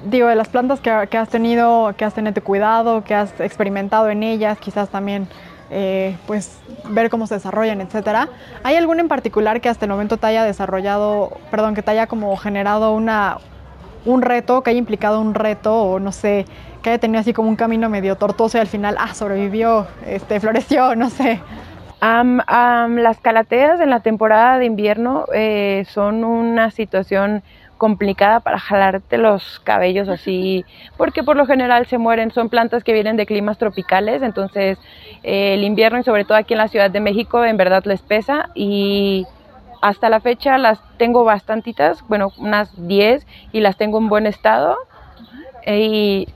digo, 0.03 0.27
de 0.27 0.35
las 0.35 0.49
plantas 0.49 0.81
que, 0.81 0.89
has 0.89 1.29
tenido, 1.29 1.93
que 1.95 2.03
has 2.03 2.13
tenido 2.13 2.43
cuidado, 2.43 3.01
que 3.05 3.15
has 3.15 3.39
experimentado 3.39 4.09
en 4.09 4.21
ellas, 4.21 4.57
quizás 4.59 4.89
también 4.89 5.29
eh, 5.69 6.17
pues 6.27 6.59
ver 6.89 7.09
cómo 7.09 7.25
se 7.25 7.35
desarrollan, 7.35 7.79
etcétera. 7.79 8.27
¿Hay 8.63 8.75
alguna 8.75 8.99
en 8.99 9.07
particular 9.07 9.61
que 9.61 9.69
hasta 9.69 9.85
el 9.85 9.91
momento 9.91 10.17
te 10.17 10.27
haya 10.27 10.43
desarrollado, 10.43 11.37
perdón, 11.51 11.73
que 11.73 11.83
te 11.83 11.91
haya 11.91 12.07
como 12.07 12.35
generado 12.35 12.93
una, 12.93 13.37
un 14.05 14.21
reto, 14.21 14.61
que 14.61 14.71
haya 14.71 14.79
implicado 14.79 15.19
un 15.19 15.33
reto 15.33 15.75
o 15.75 15.99
no 15.99 16.11
sé, 16.11 16.45
que 16.81 16.91
haya 16.91 16.99
tenido 16.99 17.19
así 17.19 17.33
como 17.33 17.49
un 17.49 17.55
camino 17.55 17.89
medio 17.89 18.15
tortuoso 18.15 18.57
y 18.57 18.61
al 18.61 18.67
final, 18.67 18.95
ah, 18.99 19.13
sobrevivió, 19.13 19.87
este, 20.05 20.39
floreció, 20.39 20.95
no 20.95 21.09
sé. 21.09 21.41
las 22.01 23.19
calateas 23.19 23.79
en 23.81 23.89
la 23.89 23.99
temporada 23.99 24.59
de 24.59 24.65
invierno 24.65 25.25
eh, 25.33 25.85
son 25.89 26.23
una 26.23 26.71
situación 26.71 27.43
complicada 27.77 28.41
para 28.41 28.59
jalarte 28.59 29.17
los 29.17 29.59
cabellos 29.61 30.07
así, 30.09 30.65
porque 30.97 31.23
por 31.23 31.35
lo 31.35 31.45
general 31.45 31.87
se 31.87 31.97
mueren, 31.97 32.31
son 32.31 32.49
plantas 32.49 32.83
que 32.83 32.93
vienen 32.93 33.17
de 33.17 33.25
climas 33.25 33.57
tropicales, 33.57 34.21
entonces 34.21 34.77
eh, 35.23 35.55
el 35.55 35.63
invierno 35.63 35.99
y 35.99 36.03
sobre 36.03 36.25
todo 36.25 36.37
aquí 36.37 36.53
en 36.53 36.59
la 36.59 36.67
Ciudad 36.67 36.91
de 36.91 36.99
México 36.99 37.43
en 37.43 37.57
verdad 37.57 37.83
les 37.85 38.01
pesa 38.01 38.49
y 38.53 39.25
hasta 39.81 40.09
la 40.09 40.19
fecha 40.19 40.57
las 40.57 40.79
tengo 40.97 41.23
bastantitas, 41.23 42.03
bueno, 42.07 42.31
unas 42.37 42.87
10 42.87 43.25
y 43.51 43.61
las 43.61 43.77
tengo 43.77 43.97
en 43.97 44.09
buen 44.09 44.25
estado. 44.25 44.77
Y 45.65 46.27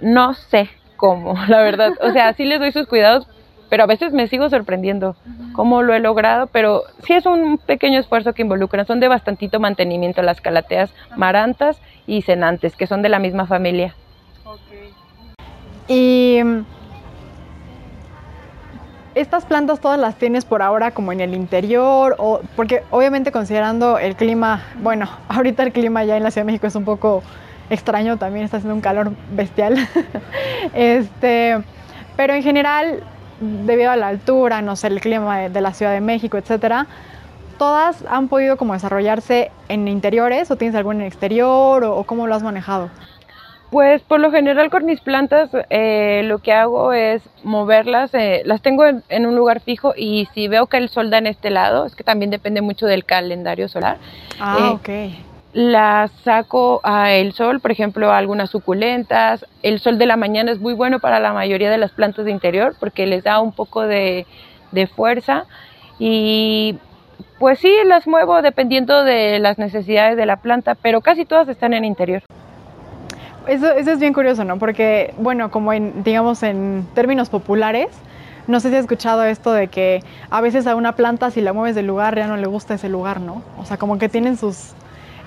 no 0.00 0.34
sé 0.34 0.68
cómo, 0.96 1.34
la 1.48 1.60
verdad. 1.60 1.92
O 2.00 2.10
sea, 2.12 2.32
sí 2.34 2.44
les 2.44 2.60
doy 2.60 2.72
sus 2.72 2.86
cuidados, 2.86 3.26
pero 3.68 3.84
a 3.84 3.86
veces 3.86 4.12
me 4.12 4.28
sigo 4.28 4.50
sorprendiendo 4.50 5.16
cómo 5.54 5.82
lo 5.82 5.94
he 5.94 6.00
logrado, 6.00 6.46
pero 6.46 6.82
sí 7.04 7.14
es 7.14 7.24
un 7.26 7.58
pequeño 7.58 7.98
esfuerzo 7.98 8.34
que 8.34 8.42
involucra, 8.42 8.84
son 8.84 9.00
de 9.00 9.08
bastantito 9.08 9.60
mantenimiento 9.60 10.22
las 10.22 10.40
calateas 10.40 10.92
marantas 11.16 11.80
y 12.06 12.22
cenantes, 12.22 12.76
que 12.76 12.86
son 12.86 13.02
de 13.02 13.08
la 13.08 13.18
misma 13.18 13.46
familia. 13.46 13.94
Y 15.88 16.40
estas 19.14 19.44
plantas 19.44 19.80
todas 19.80 19.98
las 19.98 20.16
tienes 20.16 20.44
por 20.44 20.62
ahora 20.62 20.92
como 20.92 21.12
en 21.12 21.20
el 21.20 21.34
interior 21.34 22.16
o 22.18 22.40
porque 22.56 22.82
obviamente 22.90 23.32
considerando 23.32 23.98
el 23.98 24.16
clima, 24.16 24.62
bueno, 24.80 25.08
ahorita 25.28 25.62
el 25.62 25.72
clima 25.72 26.04
ya 26.04 26.16
en 26.16 26.22
la 26.22 26.30
Ciudad 26.30 26.46
de 26.46 26.52
México 26.52 26.66
es 26.66 26.74
un 26.74 26.84
poco 26.84 27.22
extraño, 27.70 28.16
también 28.16 28.44
está 28.44 28.58
haciendo 28.58 28.74
un 28.74 28.80
calor 28.80 29.12
bestial. 29.32 29.76
este, 30.74 31.62
pero 32.16 32.34
en 32.34 32.42
general 32.42 33.02
debido 33.40 33.90
a 33.90 33.96
la 33.96 34.08
altura, 34.08 34.62
no 34.62 34.76
sé, 34.76 34.86
el 34.86 35.00
clima 35.00 35.48
de, 35.48 35.60
la 35.60 35.72
Ciudad 35.74 35.92
de 35.92 36.00
México, 36.00 36.38
etcétera, 36.38 36.86
todas 37.58 38.04
han 38.08 38.28
podido 38.28 38.56
como 38.56 38.72
desarrollarse 38.72 39.50
en 39.68 39.88
interiores 39.88 40.50
o 40.50 40.56
tienes 40.56 40.76
algún 40.76 41.00
en 41.00 41.06
exterior 41.06 41.84
o 41.84 42.04
cómo 42.04 42.26
lo 42.26 42.34
has 42.34 42.42
manejado? 42.42 42.88
Pues 43.72 44.02
por 44.02 44.20
lo 44.20 44.30
general 44.30 44.68
con 44.68 44.84
mis 44.84 45.00
plantas 45.00 45.48
eh, 45.70 46.20
lo 46.26 46.40
que 46.40 46.52
hago 46.52 46.92
es 46.92 47.22
moverlas, 47.42 48.12
eh, 48.12 48.42
las 48.44 48.60
tengo 48.60 48.84
en, 48.84 49.26
un 49.26 49.34
lugar 49.34 49.60
fijo 49.60 49.94
y 49.96 50.28
si 50.34 50.46
veo 50.46 50.66
que 50.66 50.76
el 50.76 50.90
sol 50.90 51.08
da 51.08 51.16
en 51.16 51.26
este 51.26 51.48
lado, 51.48 51.86
es 51.86 51.96
que 51.96 52.04
también 52.04 52.30
depende 52.30 52.60
mucho 52.60 52.84
del 52.84 53.06
calendario 53.06 53.68
solar. 53.68 53.96
Ah, 54.38 54.58
eh, 54.60 54.68
ok. 54.74 55.14
Las 55.54 56.10
saco 56.22 56.82
al 56.84 57.32
sol, 57.32 57.60
por 57.60 57.70
ejemplo, 57.70 58.12
algunas 58.12 58.50
suculentas. 58.50 59.46
El 59.62 59.80
sol 59.80 59.96
de 59.96 60.04
la 60.04 60.18
mañana 60.18 60.52
es 60.52 60.60
muy 60.60 60.74
bueno 60.74 61.00
para 61.00 61.18
la 61.18 61.32
mayoría 61.32 61.70
de 61.70 61.78
las 61.78 61.92
plantas 61.92 62.26
de 62.26 62.30
interior 62.30 62.74
porque 62.78 63.06
les 63.06 63.24
da 63.24 63.40
un 63.40 63.52
poco 63.52 63.86
de, 63.86 64.26
de 64.70 64.86
fuerza 64.86 65.46
y 65.98 66.76
pues 67.38 67.58
sí, 67.58 67.74
las 67.86 68.06
muevo 68.06 68.42
dependiendo 68.42 69.02
de 69.02 69.38
las 69.38 69.56
necesidades 69.56 70.18
de 70.18 70.26
la 70.26 70.36
planta, 70.36 70.74
pero 70.74 71.00
casi 71.00 71.24
todas 71.24 71.48
están 71.48 71.72
en 71.72 71.86
interior. 71.86 72.22
Eso, 73.46 73.70
es 73.72 73.98
bien 73.98 74.12
curioso, 74.12 74.44
¿no? 74.44 74.58
Porque, 74.58 75.14
bueno, 75.18 75.50
como 75.50 75.72
en, 75.72 76.02
digamos, 76.04 76.42
en 76.42 76.86
términos 76.94 77.28
populares, 77.28 77.88
no 78.46 78.60
sé 78.60 78.70
si 78.70 78.76
has 78.76 78.82
escuchado 78.82 79.24
esto 79.24 79.52
de 79.52 79.68
que 79.68 80.02
a 80.30 80.40
veces 80.40 80.66
a 80.66 80.74
una 80.74 80.96
planta 80.96 81.30
si 81.30 81.40
la 81.40 81.52
mueves 81.52 81.74
del 81.74 81.86
lugar 81.86 82.16
ya 82.16 82.26
no 82.26 82.36
le 82.36 82.46
gusta 82.46 82.74
ese 82.74 82.88
lugar, 82.88 83.20
¿no? 83.20 83.42
O 83.58 83.64
sea, 83.64 83.76
como 83.76 83.98
que 83.98 84.08
tienen 84.08 84.36
sus... 84.36 84.74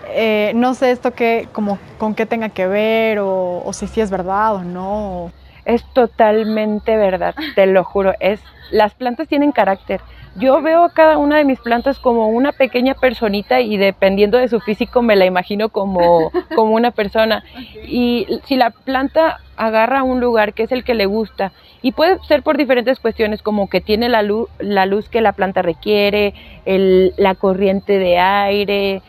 Eh, 0.09 0.51
no 0.55 0.75
sé 0.75 0.91
esto 0.91 1.11
que, 1.11 1.49
como 1.51 1.79
con 1.97 2.13
qué 2.15 2.25
tenga 2.25 2.49
que 2.49 2.67
ver 2.67 3.19
o, 3.19 3.63
o 3.65 3.73
si 3.73 3.87
sí 3.87 4.01
es 4.01 4.11
verdad 4.11 4.55
o 4.55 4.63
no. 4.63 5.31
Es 5.65 5.83
totalmente 5.93 6.95
verdad, 6.95 7.35
te 7.55 7.65
lo 7.65 7.83
juro. 7.83 8.13
Es, 8.19 8.39
las 8.71 8.93
plantas 8.93 9.27
tienen 9.27 9.51
carácter 9.51 10.01
yo 10.35 10.61
veo 10.61 10.83
a 10.83 10.93
cada 10.93 11.17
una 11.17 11.37
de 11.37 11.45
mis 11.45 11.59
plantas 11.59 11.97
como 11.99 12.27
una 12.27 12.51
pequeña 12.51 12.93
personita 12.93 13.61
y 13.61 13.77
dependiendo 13.77 14.37
de 14.37 14.49
su 14.49 14.59
físico 14.59 15.01
me 15.01 15.15
la 15.15 15.25
imagino 15.25 15.69
como, 15.69 16.31
como 16.55 16.75
una 16.75 16.91
persona. 16.91 17.43
Y 17.85 18.27
si 18.45 18.57
la 18.57 18.71
planta 18.71 19.39
agarra 19.55 20.03
un 20.03 20.19
lugar 20.19 20.53
que 20.53 20.63
es 20.63 20.71
el 20.71 20.83
que 20.83 20.93
le 20.93 21.05
gusta 21.05 21.53
y 21.81 21.93
puede 21.93 22.19
ser 22.27 22.43
por 22.43 22.57
diferentes 22.57 22.99
cuestiones 22.99 23.41
como 23.41 23.69
que 23.69 23.79
tiene 23.79 24.09
la 24.09 24.21
luz, 24.21 24.49
la 24.59 24.85
luz 24.85 25.07
que 25.07 25.21
la 25.21 25.31
planta 25.31 25.61
requiere, 25.61 26.33
el, 26.65 27.13
la 27.17 27.35
corriente 27.35 27.97
de 27.97 28.19
aire, 28.19 29.01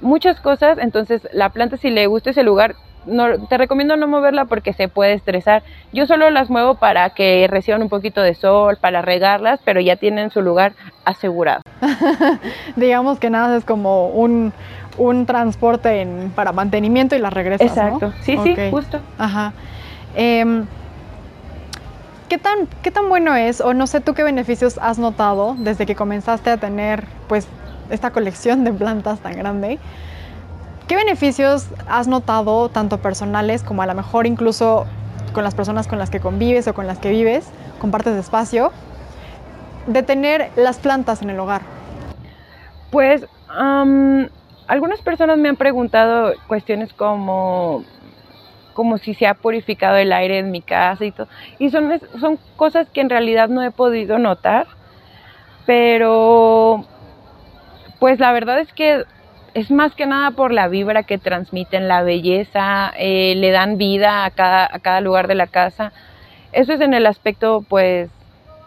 muchas 0.00 0.40
cosas, 0.40 0.78
entonces 0.78 1.26
la 1.32 1.48
planta 1.50 1.76
si 1.76 1.90
le 1.90 2.06
gusta 2.06 2.30
ese 2.30 2.44
lugar 2.44 2.76
no, 3.10 3.46
te 3.46 3.58
recomiendo 3.58 3.96
no 3.96 4.06
moverla 4.06 4.46
porque 4.46 4.72
se 4.72 4.88
puede 4.88 5.14
estresar. 5.14 5.62
Yo 5.92 6.06
solo 6.06 6.30
las 6.30 6.50
muevo 6.50 6.76
para 6.76 7.10
que 7.10 7.46
reciban 7.50 7.82
un 7.82 7.88
poquito 7.88 8.22
de 8.22 8.34
sol, 8.34 8.78
para 8.80 9.02
regarlas, 9.02 9.60
pero 9.64 9.80
ya 9.80 9.96
tienen 9.96 10.30
su 10.30 10.40
lugar 10.40 10.72
asegurado. 11.04 11.60
Digamos 12.76 13.18
que 13.18 13.30
nada 13.30 13.56
es 13.56 13.64
como 13.64 14.08
un, 14.08 14.52
transporte 15.26 16.06
para 16.34 16.52
mantenimiento 16.52 17.16
y 17.16 17.18
las 17.18 17.32
regresas. 17.32 17.68
Exacto, 17.68 18.12
sí, 18.20 18.38
sí, 18.42 18.56
justo. 18.70 19.00
Ajá. 19.18 19.52
Em, 20.14 20.66
¿qué, 22.28 22.38
tan, 22.38 22.66
¿Qué 22.82 22.90
tan 22.90 23.08
bueno 23.08 23.34
es, 23.34 23.60
o 23.60 23.72
no 23.72 23.86
sé 23.86 24.00
tú 24.00 24.14
qué 24.14 24.22
beneficios 24.22 24.78
has 24.78 24.98
notado 24.98 25.56
desde 25.58 25.86
que 25.86 25.94
comenzaste 25.94 26.50
a 26.50 26.56
tener 26.58 27.04
pues 27.28 27.48
esta 27.90 28.10
colección 28.10 28.64
de 28.64 28.72
plantas 28.72 29.20
tan 29.20 29.36
grande? 29.36 29.78
¿Qué 30.90 30.96
beneficios 30.96 31.68
has 31.86 32.08
notado, 32.08 32.68
tanto 32.68 32.98
personales 32.98 33.62
como 33.62 33.80
a 33.80 33.86
lo 33.86 33.94
mejor 33.94 34.26
incluso 34.26 34.86
con 35.32 35.44
las 35.44 35.54
personas 35.54 35.86
con 35.86 36.00
las 36.00 36.10
que 36.10 36.18
convives 36.18 36.66
o 36.66 36.74
con 36.74 36.88
las 36.88 36.98
que 36.98 37.10
vives, 37.10 37.48
compartes 37.78 38.16
espacio, 38.16 38.72
de 39.86 40.02
tener 40.02 40.50
las 40.56 40.80
plantas 40.80 41.22
en 41.22 41.30
el 41.30 41.38
hogar? 41.38 41.62
Pues 42.90 43.24
algunas 44.66 45.00
personas 45.02 45.38
me 45.38 45.48
han 45.48 45.54
preguntado 45.54 46.32
cuestiones 46.48 46.92
como 46.92 47.84
como 48.74 48.98
si 48.98 49.14
se 49.14 49.28
ha 49.28 49.34
purificado 49.34 49.96
el 49.96 50.12
aire 50.12 50.40
en 50.40 50.50
mi 50.50 50.60
casa 50.60 51.04
y 51.04 51.12
todo. 51.12 51.28
Y 51.60 51.70
son, 51.70 52.00
son 52.18 52.36
cosas 52.56 52.88
que 52.90 53.00
en 53.00 53.10
realidad 53.10 53.48
no 53.48 53.62
he 53.62 53.70
podido 53.70 54.18
notar, 54.18 54.66
pero 55.66 56.84
pues 58.00 58.18
la 58.18 58.32
verdad 58.32 58.58
es 58.58 58.72
que 58.72 59.04
es 59.54 59.70
más 59.70 59.94
que 59.94 60.06
nada 60.06 60.30
por 60.32 60.52
la 60.52 60.68
vibra 60.68 61.02
que 61.02 61.18
transmiten, 61.18 61.88
la 61.88 62.02
belleza, 62.02 62.92
eh, 62.98 63.34
le 63.36 63.50
dan 63.50 63.78
vida 63.78 64.24
a 64.24 64.30
cada, 64.30 64.68
a 64.70 64.78
cada 64.78 65.00
lugar 65.00 65.28
de 65.28 65.34
la 65.34 65.46
casa. 65.46 65.92
Eso 66.52 66.72
es 66.72 66.80
en 66.80 66.94
el 66.94 67.06
aspecto, 67.06 67.64
pues, 67.68 68.10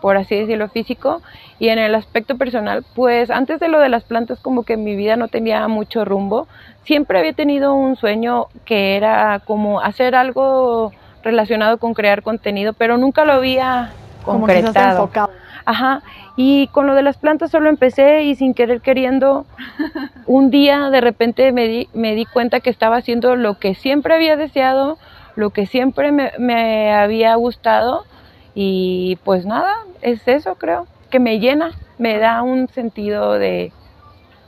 por 0.01 0.17
así 0.17 0.35
decirlo, 0.35 0.69
físico. 0.69 1.21
Y 1.59 1.69
en 1.69 1.79
el 1.79 1.95
aspecto 1.95 2.37
personal, 2.37 2.83
pues 2.93 3.29
antes 3.29 3.59
de 3.59 3.69
lo 3.69 3.79
de 3.79 3.89
las 3.89 4.03
plantas 4.03 4.39
como 4.39 4.63
que 4.63 4.75
mi 4.75 4.95
vida 4.95 5.15
no 5.15 5.27
tenía 5.27 5.67
mucho 5.67 6.03
rumbo. 6.03 6.47
Siempre 6.83 7.19
había 7.19 7.33
tenido 7.33 7.73
un 7.73 7.95
sueño 7.95 8.47
que 8.65 8.97
era 8.97 9.41
como 9.45 9.79
hacer 9.79 10.15
algo 10.15 10.91
relacionado 11.23 11.77
con 11.77 11.93
crear 11.93 12.21
contenido, 12.21 12.73
pero 12.73 12.97
nunca 12.97 13.23
lo 13.23 13.33
había 13.33 13.91
concretado. 14.25 15.09
Ajá. 15.65 16.01
Y 16.35 16.67
con 16.67 16.87
lo 16.87 16.95
de 16.95 17.03
las 17.03 17.17
plantas 17.17 17.51
solo 17.51 17.69
empecé 17.69 18.23
y 18.23 18.35
sin 18.35 18.53
querer 18.53 18.81
queriendo, 18.81 19.45
un 20.25 20.49
día 20.49 20.89
de 20.89 21.01
repente 21.01 21.51
me 21.51 21.67
di, 21.67 21.89
me 21.93 22.15
di 22.15 22.25
cuenta 22.25 22.59
que 22.59 22.69
estaba 22.69 22.97
haciendo 22.97 23.35
lo 23.35 23.59
que 23.59 23.75
siempre 23.75 24.15
había 24.15 24.35
deseado, 24.35 24.97
lo 25.35 25.51
que 25.51 25.67
siempre 25.67 26.11
me, 26.11 26.31
me 26.39 26.93
había 26.93 27.35
gustado 27.35 28.05
y 28.55 29.17
pues 29.23 29.45
nada, 29.45 29.73
es 30.01 30.27
eso 30.27 30.55
creo, 30.55 30.87
que 31.09 31.19
me 31.19 31.39
llena, 31.39 31.71
me 31.97 32.17
da 32.17 32.41
un 32.41 32.67
sentido 32.67 33.33
de 33.33 33.71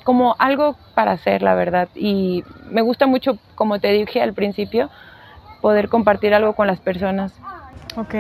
como 0.03 0.35
algo 0.37 0.75
para 0.93 1.13
hacer, 1.13 1.41
la 1.41 1.55
verdad. 1.55 1.89
Y 1.95 2.43
me 2.69 2.81
gusta 2.81 3.07
mucho, 3.07 3.39
como 3.55 3.79
te 3.79 3.91
dije 3.91 4.21
al 4.21 4.33
principio, 4.33 4.89
poder 5.61 5.89
compartir 5.89 6.33
algo 6.33 6.53
con 6.53 6.67
las 6.67 6.79
personas. 6.79 7.33
Ok, 7.97 8.13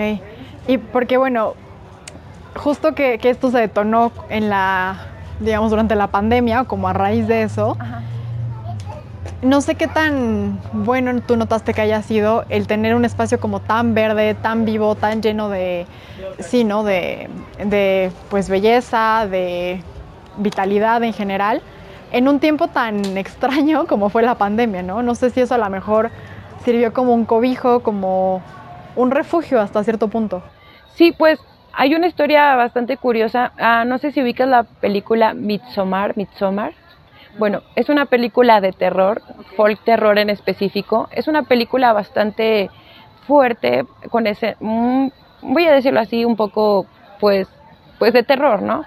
y 0.67 0.77
porque 0.79 1.17
bueno, 1.17 1.53
justo 2.55 2.95
que, 2.95 3.19
esto 3.23 3.51
se 3.51 3.59
detonó 3.59 4.11
en 4.29 4.49
la, 4.49 4.97
digamos, 5.39 5.69
durante 5.69 5.95
la 5.95 6.07
pandemia, 6.07 6.63
como 6.63 6.87
a 6.87 6.93
raíz 6.93 7.27
de 7.27 7.43
eso, 7.43 7.77
no 9.41 9.61
sé 9.61 9.75
qué 9.75 9.87
tan 9.87 10.59
bueno 10.73 11.21
tú 11.21 11.35
notaste 11.35 11.73
que 11.73 11.81
haya 11.81 12.01
sido 12.01 12.45
el 12.49 12.67
tener 12.67 12.95
un 12.95 13.05
espacio 13.05 13.39
como 13.39 13.59
tan 13.59 13.93
verde, 13.93 14.33
tan 14.33 14.65
vivo, 14.65 14.95
tan 14.95 15.21
lleno 15.21 15.49
de, 15.49 15.85
sí, 16.39 16.63
¿no? 16.63 16.83
De, 16.83 17.29
de 17.63 18.11
pues 18.29 18.49
belleza, 18.49 19.27
de 19.29 19.83
vitalidad 20.37 21.03
en 21.03 21.13
general, 21.13 21.61
en 22.11 22.27
un 22.27 22.39
tiempo 22.39 22.67
tan 22.67 23.17
extraño 23.17 23.85
como 23.87 24.09
fue 24.09 24.23
la 24.23 24.35
pandemia, 24.35 24.81
¿no? 24.83 25.03
No 25.03 25.15
sé 25.15 25.29
si 25.29 25.41
eso 25.41 25.55
a 25.55 25.59
lo 25.59 25.69
mejor 25.69 26.11
sirvió 26.63 26.93
como 26.93 27.13
un 27.13 27.25
cobijo, 27.25 27.81
como 27.81 28.41
un 28.95 29.11
refugio 29.11 29.61
hasta 29.61 29.83
cierto 29.83 30.07
punto. 30.07 30.41
Sí, 30.95 31.13
pues 31.15 31.39
hay 31.77 31.93
una 31.95 32.07
historia 32.07 32.55
bastante 32.55 32.97
curiosa. 32.97 33.51
Ah, 33.57 33.83
no 33.85 33.97
sé 33.97 34.11
si 34.11 34.21
ubicas 34.21 34.47
la 34.47 34.63
película 34.63 35.33
Midsommar. 35.33 36.15
Midsommar. 36.17 36.73
Bueno, 37.37 37.63
es 37.75 37.89
una 37.89 38.05
película 38.05 38.61
de 38.61 38.71
terror, 38.71 39.21
folk 39.57 39.83
terror 39.83 40.17
en 40.17 40.29
específico. 40.29 41.09
Es 41.11 41.27
una 41.27 41.43
película 41.43 41.91
bastante 41.91 42.69
fuerte, 43.27 43.85
con 44.09 44.25
ese, 44.25 44.55
mm, 44.59 45.07
voy 45.41 45.65
a 45.65 45.73
decirlo 45.73 45.99
así, 45.99 46.23
un 46.23 46.37
poco, 46.37 46.85
pues, 47.19 47.47
pues 47.99 48.13
de 48.13 48.23
terror, 48.23 48.61
¿no? 48.61 48.85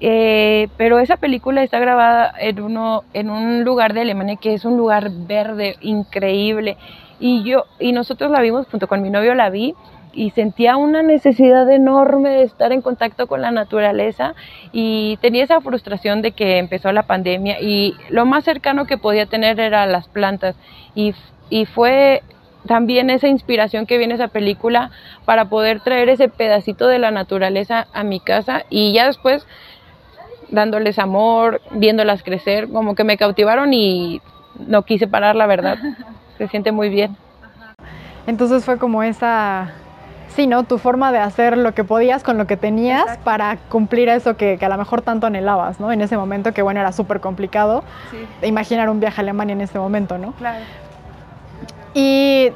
Eh, 0.00 0.68
pero 0.76 0.98
esa 0.98 1.16
película 1.16 1.62
está 1.62 1.78
grabada 1.78 2.32
en, 2.38 2.60
uno, 2.60 3.04
en 3.12 3.30
un 3.30 3.64
lugar 3.64 3.94
de 3.94 4.00
Alemania 4.02 4.36
que 4.36 4.54
es 4.54 4.64
un 4.64 4.76
lugar 4.76 5.10
verde 5.10 5.76
increíble. 5.80 6.76
Y 7.20 7.44
yo, 7.44 7.64
y 7.78 7.92
nosotros 7.92 8.30
la 8.30 8.40
vimos 8.40 8.66
junto 8.68 8.88
con 8.88 9.02
mi 9.02 9.10
novio, 9.10 9.34
la 9.34 9.50
vi 9.50 9.74
y 10.18 10.30
sentía 10.30 10.76
una 10.76 11.04
necesidad 11.04 11.70
enorme 11.70 12.30
de 12.30 12.42
estar 12.42 12.72
en 12.72 12.82
contacto 12.82 13.28
con 13.28 13.40
la 13.40 13.52
naturaleza 13.52 14.34
y 14.72 15.16
tenía 15.22 15.44
esa 15.44 15.60
frustración 15.60 16.22
de 16.22 16.32
que 16.32 16.58
empezó 16.58 16.90
la 16.90 17.04
pandemia 17.04 17.60
y 17.60 17.94
lo 18.10 18.26
más 18.26 18.42
cercano 18.42 18.84
que 18.84 18.98
podía 18.98 19.26
tener 19.26 19.60
era 19.60 19.86
las 19.86 20.08
plantas 20.08 20.56
y, 20.96 21.14
y 21.50 21.66
fue 21.66 22.24
también 22.66 23.10
esa 23.10 23.28
inspiración 23.28 23.86
que 23.86 23.96
viene 23.96 24.14
esa 24.14 24.26
película 24.26 24.90
para 25.24 25.44
poder 25.44 25.78
traer 25.80 26.08
ese 26.08 26.28
pedacito 26.28 26.88
de 26.88 26.98
la 26.98 27.12
naturaleza 27.12 27.86
a 27.92 28.02
mi 28.02 28.18
casa 28.18 28.64
y 28.70 28.92
ya 28.92 29.06
después 29.06 29.46
dándoles 30.50 30.98
amor, 30.98 31.60
viéndolas 31.70 32.24
crecer, 32.24 32.68
como 32.68 32.96
que 32.96 33.04
me 33.04 33.18
cautivaron 33.18 33.72
y 33.72 34.20
no 34.66 34.82
quise 34.82 35.06
parar, 35.06 35.36
la 35.36 35.46
verdad. 35.46 35.78
Se 36.38 36.48
siente 36.48 36.72
muy 36.72 36.88
bien. 36.88 37.16
Entonces 38.26 38.64
fue 38.64 38.78
como 38.78 39.02
esa, 39.02 39.72
sí, 40.34 40.46
¿no? 40.46 40.64
Tu 40.64 40.78
forma 40.78 41.12
de 41.12 41.18
hacer 41.18 41.56
lo 41.56 41.74
que 41.74 41.84
podías 41.84 42.22
con 42.22 42.38
lo 42.38 42.46
que 42.46 42.56
tenías 42.56 43.18
para 43.18 43.56
cumplir 43.68 44.08
eso 44.08 44.36
que, 44.36 44.58
a 44.60 44.68
lo 44.68 44.78
mejor 44.78 45.02
tanto 45.02 45.26
anhelabas, 45.26 45.80
¿no? 45.80 45.92
En 45.92 46.00
ese 46.00 46.16
momento 46.16 46.52
que, 46.52 46.62
bueno, 46.62 46.80
era 46.80 46.92
súper 46.92 47.20
complicado 47.20 47.82
imaginar 48.42 48.88
un 48.88 49.00
viaje 49.00 49.20
a 49.20 49.22
Alemania 49.22 49.52
en 49.54 49.60
ese 49.60 49.78
momento, 49.78 50.18
¿no? 50.18 50.32
Claro. 50.32 50.64
Y 51.94 52.52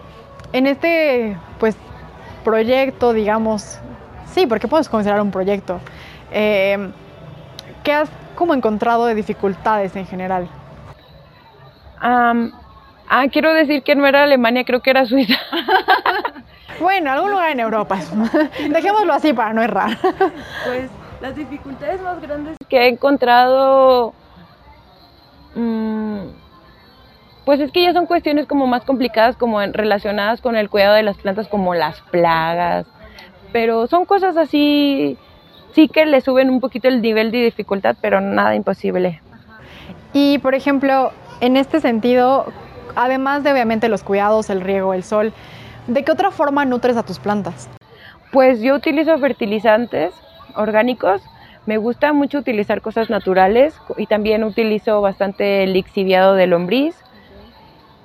en 0.52 0.67
este, 0.67 1.37
pues, 1.59 1.76
proyecto, 2.45 3.12
digamos, 3.12 3.79
sí, 4.33 4.47
porque 4.47 4.69
puedes 4.69 4.88
considerar 4.88 5.21
un 5.21 5.31
proyecto, 5.31 5.81
eh, 6.31 6.91
¿qué 7.83 7.93
has 7.93 8.09
como 8.35 8.55
encontrado 8.55 9.07
de 9.07 9.14
dificultades 9.14 9.97
en 9.97 10.07
general? 10.07 10.49
ah, 12.05 13.25
quiero 13.31 13.55
decir 13.55 13.85
que 13.85 13.95
no 13.95 14.05
era 14.07 14.25
Alemania, 14.25 14.64
creo 14.64 14.81
que 14.81 14.91
era 14.91 15.07
Suiza. 15.07 15.38
bueno, 16.81 17.11
algún 17.11 17.31
lugar 17.31 17.50
en 17.50 17.61
Europa. 17.61 17.99
Dejémoslo 18.71 19.12
así 19.12 19.33
para 19.33 19.52
no 19.52 19.62
errar. 19.62 19.97
pues 20.64 20.91
las 21.21 21.37
dificultades 21.37 22.00
más 22.02 22.21
grandes 22.21 22.57
que 22.69 22.79
he 22.79 22.88
encontrado... 22.88 24.14
Mm, 25.55 26.43
pues 27.45 27.61
es 27.61 27.73
que 27.73 27.83
ya 27.83 27.93
son 27.93 28.07
cuestiones 28.07 28.47
como 28.47 28.67
más 28.67 28.85
complicadas, 28.85 29.37
como 29.37 29.61
relacionadas 29.61 30.41
con 30.41 30.57
el 30.57 30.71
cuidado 30.71 30.95
de 30.95 31.02
las 31.02 31.17
plantas, 31.17 31.49
como 31.49 31.75
las 31.75 32.00
plagas. 32.02 32.87
Pero 33.52 33.87
son 33.88 34.05
cosas 34.05 34.37
así, 34.37 35.19
sí 35.73 35.88
que 35.88 36.07
le 36.07 36.21
suben 36.21 36.50
un 36.50 36.61
poquito 36.61 36.88
el 36.88 37.02
nivel 37.02 37.33
de 37.33 37.45
dificultad, 37.45 37.97
pero 38.00 38.21
nada 38.21 38.55
imposible. 38.55 39.21
Y 40.12 40.38
por 40.38 40.55
ejemplo, 40.55 41.12
en 41.41 41.57
este 41.57 41.81
sentido, 41.81 42.47
además 42.95 43.43
de 43.43 43.52
obviamente 43.52 43.88
los 43.88 44.02
cuidados, 44.02 44.49
el 44.49 44.61
riego, 44.61 44.95
el 44.95 45.02
sol, 45.02 45.33
¿de 45.87 46.05
qué 46.05 46.12
otra 46.12 46.31
forma 46.31 46.65
nutres 46.65 46.97
a 46.97 47.03
tus 47.03 47.19
plantas? 47.19 47.69
Pues 48.33 48.61
yo 48.61 48.75
utilizo 48.75 49.19
fertilizantes 49.19 50.12
orgánicos. 50.57 51.23
Me 51.67 51.77
gusta 51.77 52.12
mucho 52.12 52.39
utilizar 52.39 52.81
cosas 52.81 53.11
naturales 53.11 53.75
y 53.97 54.07
también 54.07 54.43
utilizo 54.45 55.01
bastante 55.01 55.67
lixiviado 55.67 56.35
de 56.35 56.47
lombriz. 56.47 56.97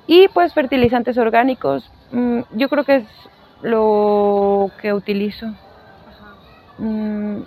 Y 0.06 0.28
pues 0.30 0.54
fertilizantes 0.54 1.18
orgánicos, 1.18 1.92
mm, 2.12 2.42
yo 2.54 2.70
creo 2.70 2.84
que 2.84 2.96
es 2.98 3.06
lo 3.62 4.72
que 4.82 4.94
utilizo. 4.94 5.48
Mm, 6.78 7.42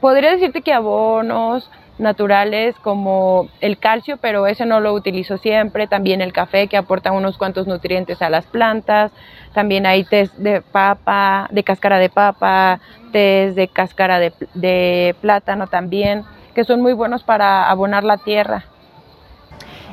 podría 0.00 0.32
decirte 0.32 0.62
que 0.62 0.72
abonos, 0.72 1.70
naturales 2.00 2.74
como 2.82 3.48
el 3.60 3.78
calcio, 3.78 4.16
pero 4.16 4.46
ese 4.46 4.66
no 4.66 4.80
lo 4.80 4.92
utilizo 4.92 5.36
siempre. 5.38 5.86
También 5.86 6.20
el 6.20 6.32
café 6.32 6.66
que 6.66 6.76
aporta 6.76 7.12
unos 7.12 7.38
cuantos 7.38 7.66
nutrientes 7.66 8.22
a 8.22 8.30
las 8.30 8.46
plantas. 8.46 9.12
También 9.54 9.86
hay 9.86 10.04
test 10.04 10.34
de 10.36 10.62
papa, 10.62 11.48
de 11.50 11.62
cáscara 11.62 11.98
de 11.98 12.08
papa, 12.08 12.80
test 13.12 13.56
de 13.56 13.68
cáscara 13.68 14.18
de, 14.18 14.32
de 14.54 15.14
plátano 15.20 15.66
también, 15.66 16.24
que 16.54 16.64
son 16.64 16.80
muy 16.80 16.92
buenos 16.92 17.22
para 17.22 17.68
abonar 17.68 18.04
la 18.04 18.16
tierra. 18.16 18.64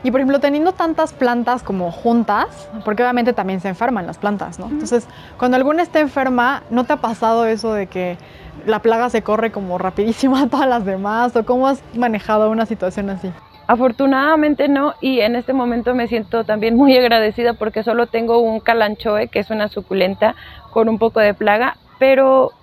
Y 0.04 0.12
por 0.12 0.20
ejemplo, 0.20 0.40
teniendo 0.40 0.74
tantas 0.74 1.14
plantas 1.14 1.64
como 1.64 1.92
juntas, 1.92 2.70
porque 2.86 3.04
obviamente 3.04 3.34
también 3.34 3.60
se 3.60 3.70
enferman 3.70 4.06
las 4.06 4.18
plantas, 4.18 4.60
¿no? 4.60 4.68
Entonces, 4.68 5.08
cuando 5.38 5.58
alguna 5.58 5.82
está 5.82 6.00
enferma, 6.00 6.64
¿no 6.70 6.84
te 6.84 6.94
ha 6.94 6.98
pasado 6.98 7.46
eso 7.46 7.74
de 7.74 7.88
que 7.88 8.18
la 8.66 8.80
plaga 8.82 9.10
se 9.10 9.22
corre 9.22 9.52
como 9.52 9.78
rapidísimo 9.78 10.38
a 10.38 10.48
todas 10.48 10.68
las 10.68 10.86
demás? 10.86 11.36
¿O 11.36 11.46
cómo 11.46 11.68
has 11.68 11.82
manejado 11.96 12.50
una 12.50 12.66
situación 12.66 13.10
así? 13.10 13.32
Afortunadamente 13.68 14.70
no, 14.70 14.94
y 15.02 15.20
en 15.20 15.36
este 15.36 15.52
momento 15.52 15.94
me 15.94 16.08
siento 16.08 16.46
también 16.46 16.76
muy 16.78 16.96
agradecida 16.98 17.54
porque 17.54 17.84
solo 17.84 18.08
tengo 18.08 18.40
un 18.40 18.62
calanchoe, 18.62 19.28
que 19.28 19.40
es 19.40 19.50
una 19.50 19.68
suculenta 19.68 20.36
con 20.72 20.88
un 20.88 20.98
poco 20.98 21.20
de 21.20 21.34
plaga, 21.34 21.76
pero 22.00 22.54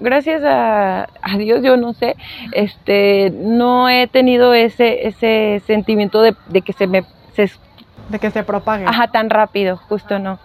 gracias 0.00 0.42
a, 0.44 1.06
Dios, 1.38 1.62
yo 1.62 1.78
no 1.78 1.94
sé, 1.94 2.16
este, 2.52 3.32
no 3.34 3.88
he 3.88 4.06
tenido 4.06 4.52
ese, 4.52 5.06
ese 5.06 5.62
sentimiento 5.66 6.20
de, 6.20 6.34
que 6.62 6.74
se 6.74 6.86
me... 6.86 7.04
de 8.10 8.18
que 8.18 8.30
se 8.30 8.42
propague. 8.42 8.84
Ajá, 8.86 9.08
tan 9.08 9.30
rápido, 9.30 9.78
justo 9.78 10.18
no. 10.18 10.38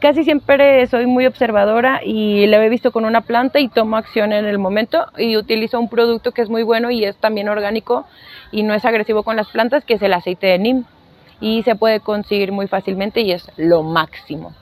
Casi 0.00 0.24
siempre 0.24 0.86
soy 0.88 1.06
muy 1.06 1.26
observadora 1.26 2.00
y 2.04 2.46
la 2.46 2.64
he 2.64 2.68
visto 2.68 2.92
con 2.92 3.04
una 3.04 3.20
planta 3.20 3.60
y 3.60 3.68
tomo 3.68 3.96
acción 3.96 4.32
en 4.32 4.44
el 4.44 4.58
momento 4.58 5.06
y 5.16 5.36
utilizo 5.36 5.78
un 5.78 5.88
producto 5.88 6.32
que 6.32 6.42
es 6.42 6.50
muy 6.50 6.62
bueno 6.62 6.90
y 6.90 7.04
es 7.04 7.16
también 7.16 7.48
orgánico 7.48 8.06
y 8.50 8.62
no 8.62 8.74
es 8.74 8.84
agresivo 8.84 9.22
con 9.22 9.36
las 9.36 9.48
plantas, 9.48 9.84
que 9.84 9.94
es 9.94 10.02
el 10.02 10.12
aceite 10.12 10.48
de 10.48 10.58
NIM 10.58 10.84
y 11.40 11.62
se 11.64 11.74
puede 11.74 12.00
conseguir 12.00 12.52
muy 12.52 12.68
fácilmente 12.68 13.20
y 13.20 13.32
es 13.32 13.50
lo 13.56 13.82
máximo. 13.82 14.54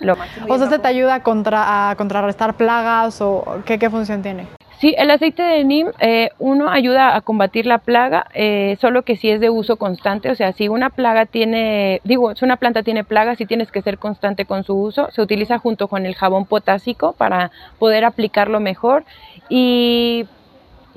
Lo 0.00 0.16
máximo 0.16 0.46
o 0.48 0.58
sea, 0.58 0.68
¿se 0.68 0.78
te 0.78 0.88
ayuda 0.88 1.16
a, 1.16 1.22
contra, 1.22 1.90
a 1.90 1.96
contrarrestar 1.96 2.56
plagas 2.56 3.20
o 3.20 3.62
qué, 3.66 3.78
qué 3.78 3.90
función 3.90 4.22
tiene? 4.22 4.57
Sí, 4.80 4.94
el 4.96 5.10
aceite 5.10 5.42
de 5.42 5.64
NIM, 5.64 5.88
eh, 5.98 6.30
uno 6.38 6.70
ayuda 6.70 7.16
a 7.16 7.20
combatir 7.20 7.66
la 7.66 7.78
plaga, 7.78 8.26
eh, 8.32 8.76
solo 8.80 9.02
que 9.02 9.16
si 9.16 9.28
es 9.28 9.40
de 9.40 9.50
uso 9.50 9.76
constante, 9.76 10.30
o 10.30 10.36
sea, 10.36 10.52
si 10.52 10.68
una 10.68 10.90
plaga 10.90 11.26
tiene, 11.26 12.00
digo, 12.04 12.32
si 12.36 12.44
una 12.44 12.58
planta 12.58 12.84
tiene 12.84 13.02
plagas, 13.02 13.38
sí 13.38 13.46
tienes 13.46 13.72
que 13.72 13.82
ser 13.82 13.98
constante 13.98 14.44
con 14.44 14.62
su 14.62 14.76
uso, 14.76 15.10
se 15.10 15.20
utiliza 15.20 15.58
junto 15.58 15.88
con 15.88 16.06
el 16.06 16.14
jabón 16.14 16.46
potásico 16.46 17.12
para 17.12 17.50
poder 17.80 18.04
aplicarlo 18.04 18.60
mejor. 18.60 19.04
Y 19.48 20.26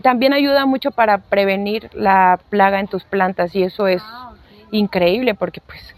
también 0.03 0.33
ayuda 0.33 0.67
mucho 0.67 0.91
para 0.91 1.17
prevenir 1.17 1.89
la 1.93 2.39
plaga 2.49 2.79
en 2.79 2.87
tus 2.87 3.03
plantas 3.03 3.55
y 3.55 3.63
eso 3.63 3.87
es 3.87 4.03
increíble 4.69 5.33
porque 5.33 5.59
pues 5.59 5.95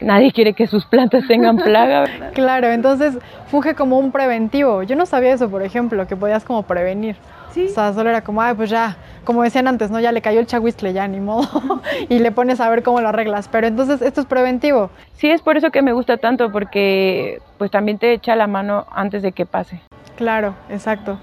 nadie 0.00 0.32
quiere 0.32 0.52
que 0.52 0.66
sus 0.66 0.84
plantas 0.86 1.26
tengan 1.26 1.56
plaga. 1.56 2.04
Claro, 2.34 2.68
entonces 2.68 3.16
funge 3.46 3.74
como 3.74 3.98
un 3.98 4.10
preventivo. 4.10 4.82
Yo 4.82 4.96
no 4.96 5.06
sabía 5.06 5.32
eso, 5.32 5.48
por 5.48 5.62
ejemplo, 5.62 6.06
que 6.06 6.16
podías 6.16 6.44
como 6.44 6.62
prevenir. 6.64 7.16
Sí. 7.52 7.66
O 7.66 7.68
sea, 7.68 7.92
solo 7.92 8.10
era 8.10 8.22
como, 8.22 8.42
ay, 8.42 8.54
pues 8.54 8.68
ya, 8.70 8.96
como 9.24 9.44
decían 9.44 9.68
antes, 9.68 9.90
¿no? 9.90 10.00
Ya 10.00 10.10
le 10.10 10.20
cayó 10.20 10.40
el 10.40 10.46
chahuistle, 10.46 10.92
ya 10.92 11.06
ni 11.06 11.20
modo. 11.20 11.80
y 12.08 12.18
le 12.18 12.32
pones 12.32 12.60
a 12.60 12.68
ver 12.68 12.82
cómo 12.82 13.00
lo 13.00 13.10
arreglas. 13.10 13.48
Pero 13.48 13.68
entonces 13.68 14.02
esto 14.02 14.22
es 14.22 14.26
preventivo. 14.26 14.90
Sí, 15.14 15.30
es 15.30 15.42
por 15.42 15.56
eso 15.56 15.70
que 15.70 15.82
me 15.82 15.92
gusta 15.92 16.16
tanto, 16.16 16.50
porque 16.50 17.40
pues 17.58 17.70
también 17.70 17.98
te 17.98 18.12
echa 18.12 18.34
la 18.34 18.48
mano 18.48 18.86
antes 18.90 19.22
de 19.22 19.30
que 19.30 19.46
pase. 19.46 19.80
Claro, 20.16 20.54
exacto. 20.68 21.18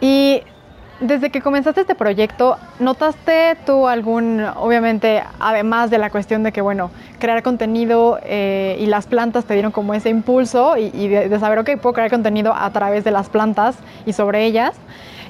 Y 0.00 0.42
desde 1.00 1.30
que 1.30 1.40
comenzaste 1.40 1.80
este 1.80 1.94
proyecto, 1.94 2.58
¿notaste 2.78 3.56
tú 3.64 3.88
algún, 3.88 4.44
obviamente, 4.56 5.22
además 5.38 5.90
de 5.90 5.98
la 5.98 6.10
cuestión 6.10 6.42
de 6.42 6.52
que, 6.52 6.60
bueno, 6.60 6.90
crear 7.18 7.42
contenido 7.42 8.18
eh, 8.22 8.76
y 8.78 8.86
las 8.86 9.06
plantas 9.06 9.46
te 9.46 9.54
dieron 9.54 9.72
como 9.72 9.94
ese 9.94 10.10
impulso 10.10 10.76
y, 10.76 11.08
de, 11.08 11.38
saber, 11.40 11.58
ok, 11.58 11.70
puedo 11.80 11.94
crear 11.94 12.10
contenido 12.10 12.54
a 12.54 12.70
través 12.70 13.02
de 13.02 13.10
las 13.10 13.30
plantas 13.30 13.76
y 14.04 14.12
sobre 14.12 14.44
ellas? 14.44 14.76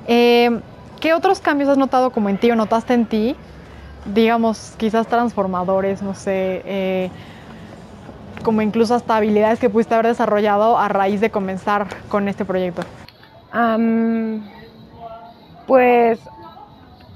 Eh, 0.08 0.60
¿Qué 0.98 1.14
otros 1.14 1.40
cambios 1.40 1.70
has 1.70 1.78
notado 1.78 2.10
como 2.10 2.28
en 2.28 2.36
ti 2.36 2.50
o 2.50 2.56
notaste 2.56 2.92
en 2.94 3.06
ti? 3.06 3.36
Digamos, 4.12 4.74
quizás 4.76 5.06
transformadores, 5.06 6.02
no 6.02 6.14
sé, 6.14 6.62
eh, 6.64 7.10
como 8.42 8.60
incluso 8.60 8.94
hasta 8.94 9.16
habilidades 9.16 9.60
que 9.60 9.70
pudiste 9.70 9.94
haber 9.94 10.08
desarrollado 10.08 10.78
a 10.78 10.88
raíz 10.88 11.20
de 11.20 11.30
comenzar 11.30 11.86
con 12.08 12.28
este 12.28 12.44
proyecto. 12.44 12.82
Pues 15.70 16.18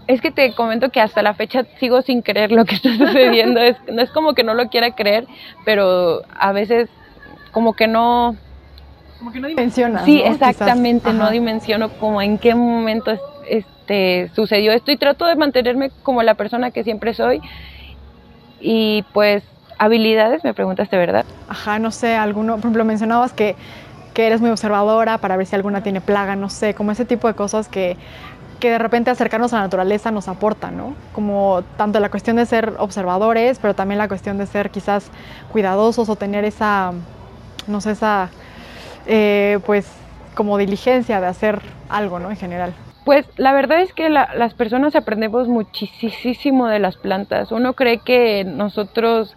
es 0.06 0.20
que 0.20 0.30
te 0.30 0.54
comento 0.54 0.90
que 0.90 1.00
hasta 1.00 1.22
la 1.22 1.34
fecha 1.34 1.64
sigo 1.80 2.02
sin 2.02 2.22
creer 2.22 2.52
lo 2.52 2.64
que 2.64 2.74
está 2.76 2.96
sucediendo. 2.96 3.58
es, 3.60 3.76
no 3.92 4.00
es 4.00 4.10
como 4.10 4.34
que 4.34 4.44
no 4.44 4.54
lo 4.54 4.68
quiera 4.68 4.94
creer, 4.94 5.26
pero 5.64 6.22
a 6.38 6.52
veces 6.52 6.88
como 7.50 7.72
que 7.72 7.88
no... 7.88 8.36
Como 9.18 9.32
que 9.32 9.40
no 9.40 9.48
dimensiona. 9.48 10.04
Sí, 10.04 10.22
exactamente, 10.24 11.12
no 11.12 11.32
dimensiono 11.32 11.88
como 11.98 12.22
en 12.22 12.38
qué 12.38 12.54
momento 12.54 13.18
este, 13.48 14.30
sucedió 14.36 14.70
esto 14.70 14.92
y 14.92 14.98
trato 14.98 15.26
de 15.26 15.34
mantenerme 15.34 15.90
como 16.04 16.22
la 16.22 16.34
persona 16.34 16.70
que 16.70 16.84
siempre 16.84 17.12
soy. 17.12 17.40
Y 18.60 19.04
pues, 19.12 19.42
habilidades, 19.78 20.44
me 20.44 20.54
preguntaste, 20.54 20.96
¿verdad? 20.96 21.24
Ajá, 21.48 21.80
no 21.80 21.90
sé, 21.90 22.14
alguno, 22.14 22.52
por 22.52 22.60
ejemplo, 22.60 22.84
mencionabas 22.84 23.32
que 23.32 23.56
que 24.14 24.26
eres 24.28 24.40
muy 24.40 24.50
observadora 24.50 25.18
para 25.18 25.36
ver 25.36 25.44
si 25.44 25.56
alguna 25.56 25.82
tiene 25.82 26.00
plaga, 26.00 26.36
no 26.36 26.48
sé, 26.48 26.72
como 26.74 26.92
ese 26.92 27.04
tipo 27.04 27.26
de 27.26 27.34
cosas 27.34 27.68
que, 27.68 27.96
que 28.64 28.70
de 28.70 28.78
repente 28.78 29.10
acercarnos 29.10 29.52
a 29.52 29.56
la 29.56 29.62
naturaleza 29.64 30.10
nos 30.10 30.26
aporta, 30.26 30.70
¿no? 30.70 30.94
Como 31.12 31.62
tanto 31.76 32.00
la 32.00 32.08
cuestión 32.08 32.36
de 32.36 32.46
ser 32.46 32.72
observadores, 32.78 33.58
pero 33.58 33.74
también 33.74 33.98
la 33.98 34.08
cuestión 34.08 34.38
de 34.38 34.46
ser 34.46 34.70
quizás 34.70 35.10
cuidadosos 35.52 36.08
o 36.08 36.16
tener 36.16 36.46
esa, 36.46 36.92
no 37.66 37.82
sé, 37.82 37.90
esa, 37.90 38.30
eh, 39.04 39.58
pues, 39.66 39.86
como 40.34 40.56
diligencia 40.56 41.20
de 41.20 41.26
hacer 41.26 41.60
algo, 41.90 42.20
¿no? 42.20 42.30
En 42.30 42.38
general. 42.38 42.72
Pues 43.04 43.26
la 43.36 43.52
verdad 43.52 43.82
es 43.82 43.92
que 43.92 44.08
las 44.08 44.54
personas 44.54 44.96
aprendemos 44.96 45.46
muchísimo 45.46 46.66
de 46.66 46.78
las 46.78 46.96
plantas. 46.96 47.52
Uno 47.52 47.74
cree 47.74 47.98
que 47.98 48.44
nosotros, 48.44 49.36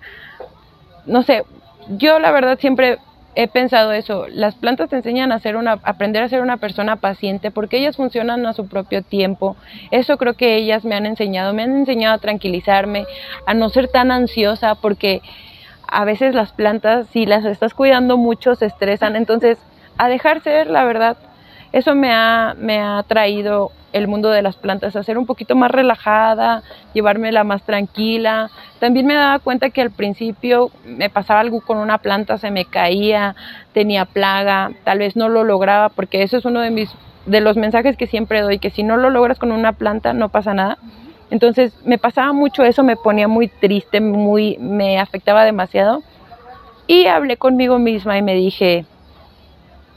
no 1.06 1.22
sé, 1.24 1.44
yo 1.90 2.20
la 2.20 2.32
verdad 2.32 2.58
siempre 2.60 2.98
he 3.38 3.48
pensado 3.48 3.92
eso, 3.92 4.26
las 4.30 4.56
plantas 4.56 4.90
te 4.90 4.96
enseñan 4.96 5.32
a 5.32 5.38
ser 5.40 5.58
una, 5.58 5.74
aprender 5.84 6.24
a 6.24 6.28
ser 6.28 6.42
una 6.42 6.58
persona 6.58 6.96
paciente 6.96 7.52
porque 7.52 7.78
ellas 7.78 7.96
funcionan 7.96 8.44
a 8.48 8.54
su 8.54 8.68
propio 8.68 9.04
tiempo. 9.04 9.56
Eso 9.92 10.18
creo 10.18 10.34
que 10.34 10.56
ellas 10.56 10.84
me 10.84 10.96
han 10.96 11.06
enseñado, 11.06 11.54
me 11.54 11.62
han 11.62 11.78
enseñado 11.78 12.16
a 12.16 12.18
tranquilizarme, 12.18 13.06
a 13.46 13.54
no 13.54 13.70
ser 13.70 13.90
tan 13.90 14.10
ansiosa 14.10 14.74
porque 14.74 15.22
a 15.88 16.04
veces 16.04 16.34
las 16.34 16.52
plantas, 16.52 17.06
si 17.14 17.28
las 17.28 17.46
estás 17.46 17.76
cuidando 17.76 18.18
mucho, 18.18 18.56
se 18.56 18.66
estresan. 18.66 19.16
Entonces, 19.16 19.60
a 20.00 20.10
dejar 20.10 20.42
ser, 20.42 20.68
la 20.68 20.84
verdad, 20.84 21.18
eso 21.74 21.94
me 21.94 22.12
ha, 22.12 22.56
me 22.58 22.80
ha 22.80 23.04
traído 23.08 23.72
el 23.98 24.08
mundo 24.08 24.30
de 24.30 24.42
las 24.42 24.56
plantas, 24.56 24.96
a 24.96 25.04
ser 25.04 25.18
un 25.18 25.26
poquito 25.26 25.56
más 25.56 25.72
relajada, 25.72 26.64
llevármela 26.94 27.44
más 27.44 27.64
tranquila. 27.64 28.50
También 28.80 29.06
me 29.06 29.16
daba 29.16 29.40
cuenta 29.40 29.70
que 29.70 29.82
al 29.82 29.92
principio 29.92 30.72
me 30.86 31.10
pasaba 31.10 31.40
algo 31.40 31.62
con 31.62 31.78
una 31.78 31.98
planta, 31.98 32.38
se 32.38 32.52
me 32.52 32.66
caía, 32.66 33.36
tenía 33.74 34.06
plaga, 34.06 34.72
tal 34.84 35.00
vez 35.00 35.16
no 35.16 35.30
lo 35.30 35.44
lograba, 35.44 35.90
porque 35.90 36.24
eso 36.24 36.38
es 36.38 36.46
uno 36.46 36.62
de 36.62 36.72
mis 36.72 36.90
de 37.26 37.42
los 37.42 37.58
mensajes 37.58 37.98
que 37.98 38.08
siempre 38.08 38.42
doy, 38.42 38.58
que 38.58 38.70
si 38.70 38.84
no 38.84 38.96
lo 38.98 39.10
logras 39.10 39.38
con 39.38 39.52
una 39.52 39.74
planta 39.74 40.14
no 40.14 40.30
pasa 40.30 40.54
nada. 40.54 40.78
Entonces 41.30 41.74
me 41.84 41.98
pasaba 41.98 42.32
mucho 42.32 42.64
eso, 42.64 42.84
me 42.84 42.96
ponía 42.96 43.28
muy 43.28 43.50
triste, 43.50 44.00
muy, 44.00 44.58
me 44.60 44.98
afectaba 44.98 45.44
demasiado. 45.44 46.04
Y 46.88 47.08
hablé 47.08 47.36
conmigo 47.36 47.80
misma 47.80 48.18
y 48.18 48.22
me 48.22 48.34
dije, 48.34 48.86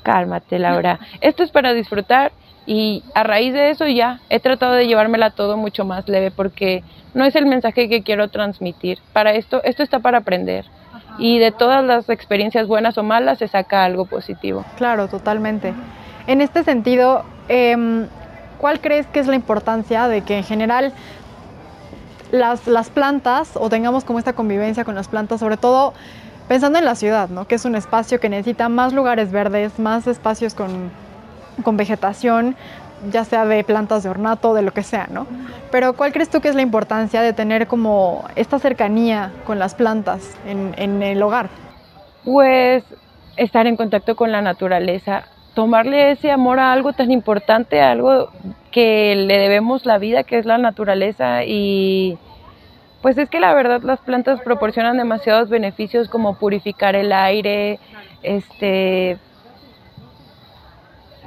cálmate 0.03 0.59
Laura, 0.59 0.99
esto 1.21 1.45
es 1.45 1.53
para 1.53 1.73
disfrutar 1.73 2.33
y 2.71 3.03
a 3.17 3.25
raíz 3.25 3.53
de 3.53 3.71
eso 3.71 3.89
ya 3.89 4.21
he 4.29 4.39
tratado 4.39 4.75
de 4.75 4.87
llevármela 4.87 5.31
todo 5.31 5.57
mucho 5.57 5.85
más 5.85 6.09
leve 6.09 6.31
porque 6.31 6.85
no 7.15 7.25
es 7.25 7.35
el 7.35 7.47
mensaje 7.47 7.89
que 7.89 8.05
quiero 8.05 8.29
transmitir. 8.29 9.01
Para 9.13 9.33
esto, 9.33 9.61
esto 9.65 9.83
está 9.83 9.99
para 9.99 10.19
aprender. 10.19 10.67
Y 11.19 11.41
de 11.41 11.51
todas 11.51 11.85
las 11.85 12.09
experiencias 12.09 12.69
buenas 12.69 12.97
o 12.97 13.03
malas 13.03 13.39
se 13.39 13.49
saca 13.49 13.83
algo 13.83 14.05
positivo. 14.05 14.65
Claro, 14.77 15.09
totalmente. 15.09 15.75
En 16.29 16.41
este 16.41 16.63
sentido, 16.63 17.25
em, 17.49 18.07
¿cuál 18.59 18.81
crees 18.81 19.09
que 19.09 19.19
es 19.19 19.27
la 19.27 19.35
importancia 19.35 20.07
de 20.07 20.23
que 20.23 20.39
en 20.39 20.45
general 20.45 20.93
las, 22.31 22.69
las 22.69 22.89
plantas 22.89 23.51
o 23.57 23.69
tengamos 23.69 24.05
como 24.05 24.21
esta 24.21 24.35
convivencia 24.35 24.85
con 24.85 24.95
las 24.95 25.09
plantas, 25.09 25.41
sobre 25.41 25.57
todo 25.57 25.93
pensando 26.47 26.79
en 26.79 26.85
la 26.85 26.95
ciudad, 26.95 27.31
¿no? 27.31 27.49
que 27.49 27.57
es 27.57 27.65
un 27.65 27.75
espacio 27.75 28.21
que 28.21 28.29
necesita 28.29 28.69
más 28.69 28.93
lugares 28.93 29.33
verdes, 29.33 29.81
más 29.81 30.07
espacios 30.07 30.55
con, 30.55 30.93
con 31.63 31.77
vegetación, 31.77 32.57
ya 33.11 33.25
sea 33.25 33.45
de 33.47 33.65
plantas 33.65 34.03
de 34.03 34.11
ornato, 34.11 34.55
de 34.55 34.63
lo 34.63 34.73
que 34.73 34.83
sea, 34.83 35.09
¿no? 35.11 35.27
Pero 35.71 35.95
¿cuál 35.95 36.13
crees 36.13 36.31
tú 36.31 36.41
que 36.41 36.49
es 36.49 36.55
la 36.55 36.63
importancia 36.63 37.23
de 37.23 37.33
tener 37.33 37.67
como 37.67 38.25
esta 38.37 38.59
cercanía 38.59 39.33
con 39.45 39.59
las 39.59 39.75
plantas 39.75 40.37
en, 40.47 41.03
el 41.03 41.23
hogar? 41.23 41.49
Pues 42.25 42.85
estar 43.37 43.67
en 43.67 43.77
contacto 43.77 44.17
con 44.17 44.33
la 44.33 44.43
naturaleza, 44.43 45.25
tomarle 45.55 46.11
ese 46.11 46.31
amor 46.31 46.59
a 46.59 46.73
algo 46.73 46.93
tan 46.93 47.11
importante, 47.11 47.81
a 47.81 47.93
algo 47.93 48.31
que 48.71 49.15
le 49.17 49.39
debemos 49.39 49.87
la 49.87 49.99
vida, 49.99 50.25
que 50.25 50.39
es 50.39 50.47
la 50.47 50.59
naturaleza 50.59 51.45
y 51.45 52.19
pues 53.03 53.17
es 53.17 53.31
que 53.31 53.41
la 53.41 53.55
verdad 53.55 53.81
las 53.83 54.01
plantas 54.01 54.41
proporcionan 54.43 54.99
demasiados 54.99 55.49
beneficios 55.49 56.09
como 56.09 56.39
purificar 56.39 56.95
el 56.95 57.13
aire, 57.13 57.79
este 58.23 59.19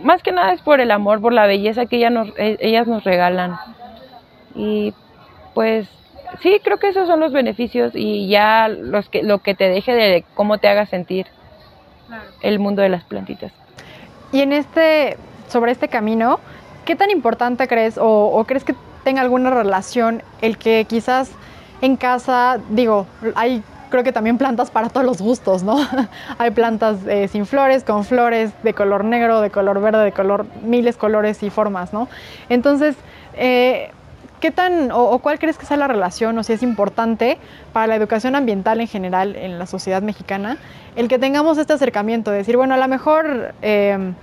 más 0.04 0.22
que 0.22 0.32
nada 0.32 0.54
es 0.54 0.62
por 0.62 0.80
el 0.80 0.92
amor, 0.92 1.22
por 1.22 1.34
la 1.34 1.48
belleza 1.48 1.86
que 1.86 2.10
nos, 2.10 2.30
e, 2.38 2.58
ellas 2.60 2.88
nos 2.88 3.04
regalan. 3.04 3.58
Y 4.56 4.94
pues 5.54 5.88
sí, 6.42 6.60
creo 6.64 6.78
que 6.78 6.90
esos 6.90 7.08
son 7.08 7.20
los 7.20 7.32
beneficios 7.32 7.94
y 7.96 8.28
ya 8.28 8.68
los 8.68 9.10
que, 9.10 9.24
lo 9.24 9.40
que 9.40 9.56
te 9.56 9.70
deje 9.70 9.94
de 9.94 10.26
cómo 10.36 10.58
te 10.58 10.68
haga 10.68 10.86
sentir 10.86 11.28
el 12.42 12.60
mundo 12.60 12.82
de 12.82 12.90
las 12.90 13.04
plantitas. 13.04 13.52
Y 14.32 14.42
en 14.42 14.54
este, 14.54 15.18
sobre 15.48 15.72
este 15.72 15.88
camino, 15.88 16.40
¿qué 16.86 16.96
tan 16.96 17.10
importante 17.10 17.68
crees 17.68 17.98
o, 18.00 18.44
crees 18.48 18.64
que 18.64 18.76
tenga 19.04 19.22
alguna 19.22 19.50
relación 19.50 20.24
el 20.42 20.58
que 20.58 20.86
quizás 20.86 21.32
en 21.82 21.98
casa, 21.98 22.60
digo, 22.70 23.06
hay 23.36 23.62
creo 23.94 24.04
que 24.04 24.12
también 24.12 24.40
plantas 24.40 24.72
para 24.72 24.90
todos 24.90 25.06
los 25.06 25.22
gustos, 25.22 25.62
¿no? 25.62 25.78
hay 26.40 26.50
plantas 26.50 26.98
eh, 27.06 27.28
sin 27.28 27.46
flores, 27.46 27.84
con 27.84 28.04
flores, 28.04 28.52
de 28.64 28.74
color 28.74 29.06
negro, 29.06 29.40
de 29.40 29.52
color 29.52 29.80
verde, 29.82 30.04
de 30.04 30.12
color, 30.12 30.48
miles 30.64 30.98
colores 30.98 31.44
y 31.44 31.52
formas, 31.52 31.94
¿no? 31.94 32.10
Entonces, 32.50 32.96
eh, 33.36 33.92
¿qué 34.40 34.50
tan 34.50 34.90
o, 34.92 35.20
cuál 35.20 35.38
crees 35.38 35.60
que 35.60 35.68
sea 35.68 35.78
la 35.78 35.88
relación 35.88 36.36
o 36.40 36.44
si 36.44 36.54
es 36.54 36.64
importante 36.64 37.38
para 37.72 37.86
la 37.86 37.96
educación 37.96 38.36
ambiental 38.36 38.82
en 38.82 38.88
general 38.88 39.36
en 39.36 39.60
la 39.60 39.68
sociedad 39.68 40.02
mexicana 40.02 40.58
el 40.96 41.08
que 41.08 41.20
tengamos 41.20 41.60
este 41.60 41.74
acercamiento, 41.74 42.32
de 42.32 42.38
decir, 42.38 42.58
bueno, 42.58 42.74
a 42.74 42.78
lo 42.78 42.88
mejor, 42.88 43.54
eh, 43.62 44.14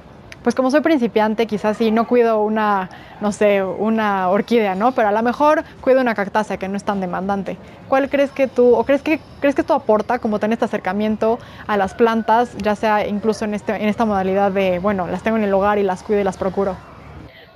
pues 0.42 0.54
como 0.54 0.70
soy 0.70 0.80
principiante, 0.80 1.46
quizás 1.46 1.76
sí 1.76 1.90
no 1.90 2.06
cuido 2.06 2.40
una, 2.40 2.88
no 3.20 3.30
sé, 3.32 3.62
una 3.62 4.28
orquídea, 4.30 4.74
¿no? 4.74 4.92
Pero 4.92 5.08
a 5.08 5.12
lo 5.12 5.22
mejor 5.22 5.64
cuido 5.80 6.00
una 6.00 6.14
cactácea 6.14 6.56
que 6.56 6.68
no 6.68 6.76
es 6.76 6.84
tan 6.84 7.00
demandante. 7.00 7.58
¿Cuál 7.88 8.08
crees 8.08 8.30
que 8.30 8.46
tú, 8.48 8.74
o 8.74 8.84
crees 8.84 9.02
que, 9.02 9.20
crees 9.40 9.54
que 9.54 9.60
esto 9.60 9.74
aporta 9.74 10.18
como 10.18 10.38
tener 10.38 10.54
este 10.54 10.64
acercamiento 10.64 11.38
a 11.66 11.76
las 11.76 11.94
plantas, 11.94 12.56
ya 12.58 12.74
sea 12.74 13.06
incluso 13.06 13.44
en, 13.44 13.54
este, 13.54 13.74
en 13.74 13.88
esta 13.88 14.06
modalidad 14.06 14.50
de, 14.50 14.78
bueno, 14.78 15.06
las 15.06 15.22
tengo 15.22 15.36
en 15.36 15.44
el 15.44 15.52
hogar 15.52 15.78
y 15.78 15.82
las 15.82 16.02
cuido 16.02 16.22
y 16.22 16.24
las 16.24 16.38
procuro? 16.38 16.76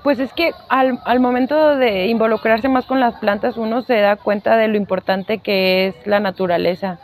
Pues 0.03 0.19
es 0.19 0.31
que 0.35 0.53
al, 0.69 0.99
al, 1.07 1.21
momento 1.21 1.77
de 1.77 2.09
involucrarse 2.09 2.69
más 2.69 2.85
con 2.85 3.01
las 3.01 3.15
plantas 3.15 3.57
uno 3.57 3.81
se 3.81 4.01
da 4.01 4.17
cuenta 4.17 4.57
de 4.57 4.69
lo 4.69 4.77
importante 4.77 5.39
que 5.39 5.87
es 5.87 6.07
la 6.07 6.21
naturaleza. 6.21 6.99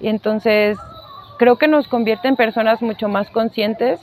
Y 0.00 0.08
entonces 0.08 0.78
creo 1.38 1.56
que 1.56 1.68
nos 1.68 1.88
convierte 1.88 2.26
en 2.28 2.36
personas 2.36 2.80
mucho 2.80 3.08
más 3.10 3.28
conscientes 3.28 4.00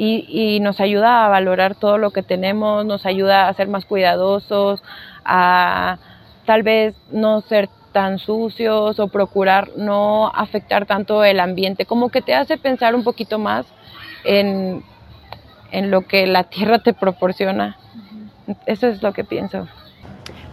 y, 0.00 0.60
nos 0.60 0.80
ayuda 0.80 1.24
a 1.24 1.28
valorar 1.28 1.74
todo 1.74 1.98
lo 1.98 2.12
que 2.12 2.22
tenemos, 2.22 2.86
nos 2.86 3.04
ayuda 3.04 3.48
a 3.48 3.54
ser 3.54 3.66
más 3.68 3.84
cuidadosos, 3.84 4.82
a 5.24 5.98
tal 6.46 6.62
vez 6.62 6.94
no 7.10 7.40
ser 7.40 7.68
tan 7.92 8.18
sucios 8.18 9.00
o 9.00 9.08
procurar 9.08 9.70
no 9.76 10.28
afectar 10.28 10.86
tanto 10.86 11.24
el 11.24 11.40
ambiente, 11.40 11.84
como 11.84 12.10
que 12.10 12.22
te 12.22 12.34
hace 12.34 12.58
pensar 12.58 12.94
un 12.94 13.02
poquito 13.02 13.38
más 13.40 13.66
en, 14.24 14.84
en 15.72 15.90
lo 15.90 16.02
que 16.02 16.26
la 16.26 16.44
tierra 16.44 16.78
te 16.78 16.92
proporciona. 16.92 17.76
Eso 18.66 18.86
es 18.86 19.02
lo 19.02 19.12
que 19.12 19.24
pienso. 19.24 19.66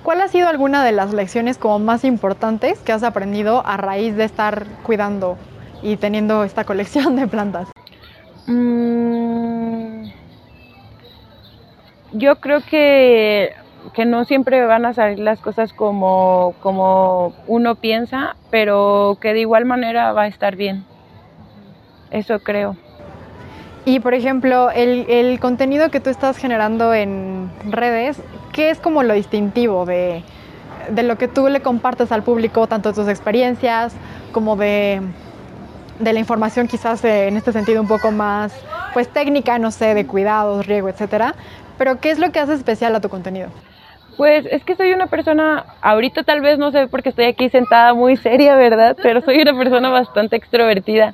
¿Cuál 0.03 0.21
ha 0.21 0.27
sido 0.27 0.47
alguna 0.49 0.84
de 0.84 0.91
las 0.91 1.13
lecciones 1.13 1.58
como 1.58 1.79
más 1.79 2.03
importantes 2.03 2.79
que 2.79 2.91
has 2.91 3.03
aprendido 3.03 3.65
a 3.65 3.77
raíz 3.77 4.15
de 4.15 4.23
estar 4.23 4.65
cuidando 4.84 5.38
y 5.84 5.97
teniendo 5.97 6.43
esta 6.43 6.63
colección 6.63 7.15
de 7.15 7.27
plantas? 7.27 7.69
Mm, 8.47 9.35
yo 12.12 12.38
creo 12.38 12.62
que, 12.62 13.54
que, 13.94 14.06
no 14.06 14.26
siempre 14.26 14.65
van 14.65 14.86
a 14.86 14.94
salir 14.94 15.20
las 15.20 15.39
cosas 15.39 15.74
como, 15.74 16.54
como 16.62 17.34
uno 17.48 17.76
piensa, 17.76 18.36
pero 18.52 19.18
que 19.22 19.34
de 19.34 19.41
igual 19.41 19.65
manera 19.65 20.12
va 20.13 20.24
a 20.24 20.28
estar 20.28 20.56
bien. 20.56 20.86
Eso 22.12 22.39
creo. 22.39 22.78
Y 23.86 24.00
por 24.00 24.13
ejemplo, 24.13 24.72
el, 24.72 25.06
el 25.10 25.39
contenido 25.39 25.89
que 25.89 26.00
tú 26.00 26.10
estás 26.10 26.38
generando 26.38 26.94
en 26.94 27.52
redes, 27.70 28.22
¿qué 28.52 28.70
es 28.70 28.80
como 28.80 29.04
lo 29.04 29.13
distintivo 29.13 29.86
de, 29.86 30.24
de 30.89 31.04
lo 31.04 31.18
que 31.18 31.28
tú 31.28 31.48
le 31.50 31.62
compartes 31.62 32.12
al 32.12 32.24
público, 32.24 32.68
tanto 32.68 32.89
de 32.89 32.96
tus 32.96 33.08
experiencias 33.08 33.96
como 34.32 34.56
de 34.56 35.02
de 36.00 36.13
la 36.13 36.20
información 36.20 36.68
quizás 36.68 37.04
eh, 37.04 37.28
en 37.28 37.38
este 37.38 37.52
sentido 37.52 37.82
un 37.82 37.88
poco 37.88 38.12
más 38.12 38.54
pues 38.94 39.10
técnica, 39.10 39.60
no 39.60 39.72
sé, 39.72 39.94
de 39.94 40.08
cuidados, 40.08 40.65
riego, 40.68 40.88
etcétera. 40.88 41.36
Pero 41.77 41.99
¿qué 41.99 42.11
es 42.11 42.19
lo 42.19 42.31
que 42.31 42.39
hace 42.39 42.53
especial 42.53 42.95
a 42.95 43.01
tu 43.01 43.09
contenido? 43.09 43.49
Pues 44.17 44.45
es 44.49 44.63
que 44.63 44.75
soy 44.75 44.93
una 44.93 45.07
persona, 45.07 45.65
ahorita 45.81 46.23
tal 46.23 46.41
vez 46.41 46.57
no 46.57 46.71
sé 46.71 46.88
porque 46.88 47.09
estoy 47.09 47.25
aquí 47.25 47.49
sentada 47.49 47.93
muy 47.93 48.15
seria, 48.15 48.55
¿verdad? 48.55 48.95
Pero 49.01 49.21
soy 49.21 49.41
una 49.41 49.57
persona 49.57 49.89
bastante 49.89 50.38
extrovertida. 50.38 51.13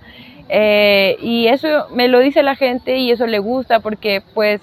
Eh, 0.50 1.18
y 1.22 1.48
eso 1.48 1.88
me 1.94 2.08
lo 2.08 2.20
dice 2.20 2.44
la 2.44 2.56
gente 2.56 2.98
y 2.98 3.12
eso 3.12 3.26
le 3.26 3.40
gusta 3.40 3.80
porque 3.80 4.22
pues 4.34 4.62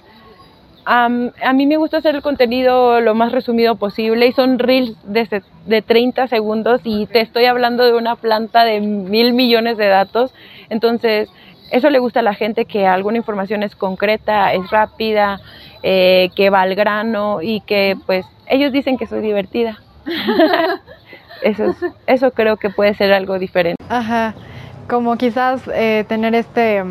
a 0.91 1.09
mí 1.53 1.67
me 1.67 1.77
gusta 1.77 1.99
hacer 1.99 2.15
el 2.15 2.23
contenido 2.23 3.03
lo 3.03 3.15
más 3.15 3.31
resumido 3.33 3.77
posible 3.77 4.27
y 4.27 4.33
son 4.33 4.59
reels 4.59 4.97
de, 5.05 5.43
de 5.67 5.83
30 5.83 6.29
segundos 6.29 6.81
y 6.83 7.05
te 7.05 7.21
estoy 7.21 7.45
hablando 7.45 7.85
de 7.85 7.93
una 7.93 8.17
planta 8.17 8.65
de 8.65 8.81
mil 8.81 9.35
millones 9.35 9.77
de 9.77 9.87
datos. 9.87 10.33
Entonces, 10.71 11.29
eso 11.71 11.91
le 11.91 11.99
gusta 11.99 12.21
a 12.21 12.23
la 12.23 12.35
gente 12.35 12.65
que 12.65 12.87
alguna 12.87 13.19
información 13.19 13.63
es 13.63 13.77
concreta, 13.77 14.53
es 14.53 14.71
rápida, 14.71 15.41
eh, 15.83 16.31
que 16.35 16.51
va 16.51 16.63
al 16.63 16.75
grano 16.75 17.41
y 17.43 17.61
que 17.61 17.97
pues 18.07 18.27
ellos 18.47 18.73
dicen 18.73 18.97
que 18.97 19.07
soy 19.07 19.21
divertida. 19.21 19.79
eso, 21.43 21.75
eso 22.07 22.31
creo 22.33 22.57
que 22.57 22.71
puede 22.71 22.95
ser 22.95 23.13
algo 23.13 23.39
diferente. 23.39 23.83
Ajá, 23.89 24.35
como 24.89 25.17
quizás 25.17 25.63
eh, 25.73 26.05
tener 26.09 26.35
este, 26.35 26.83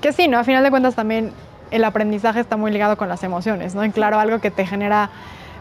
que 0.00 0.12
sí, 0.12 0.28
¿no? 0.28 0.38
A 0.38 0.44
final 0.44 0.62
de 0.62 0.70
cuentas 0.70 0.94
también 0.94 1.32
el 1.70 1.84
aprendizaje 1.84 2.40
está 2.40 2.56
muy 2.56 2.70
ligado 2.70 2.96
con 2.96 3.08
las 3.08 3.22
emociones, 3.24 3.74
¿no? 3.74 3.84
Y 3.84 3.90
claro, 3.90 4.18
algo 4.18 4.40
que 4.40 4.50
te 4.50 4.66
genera 4.66 5.10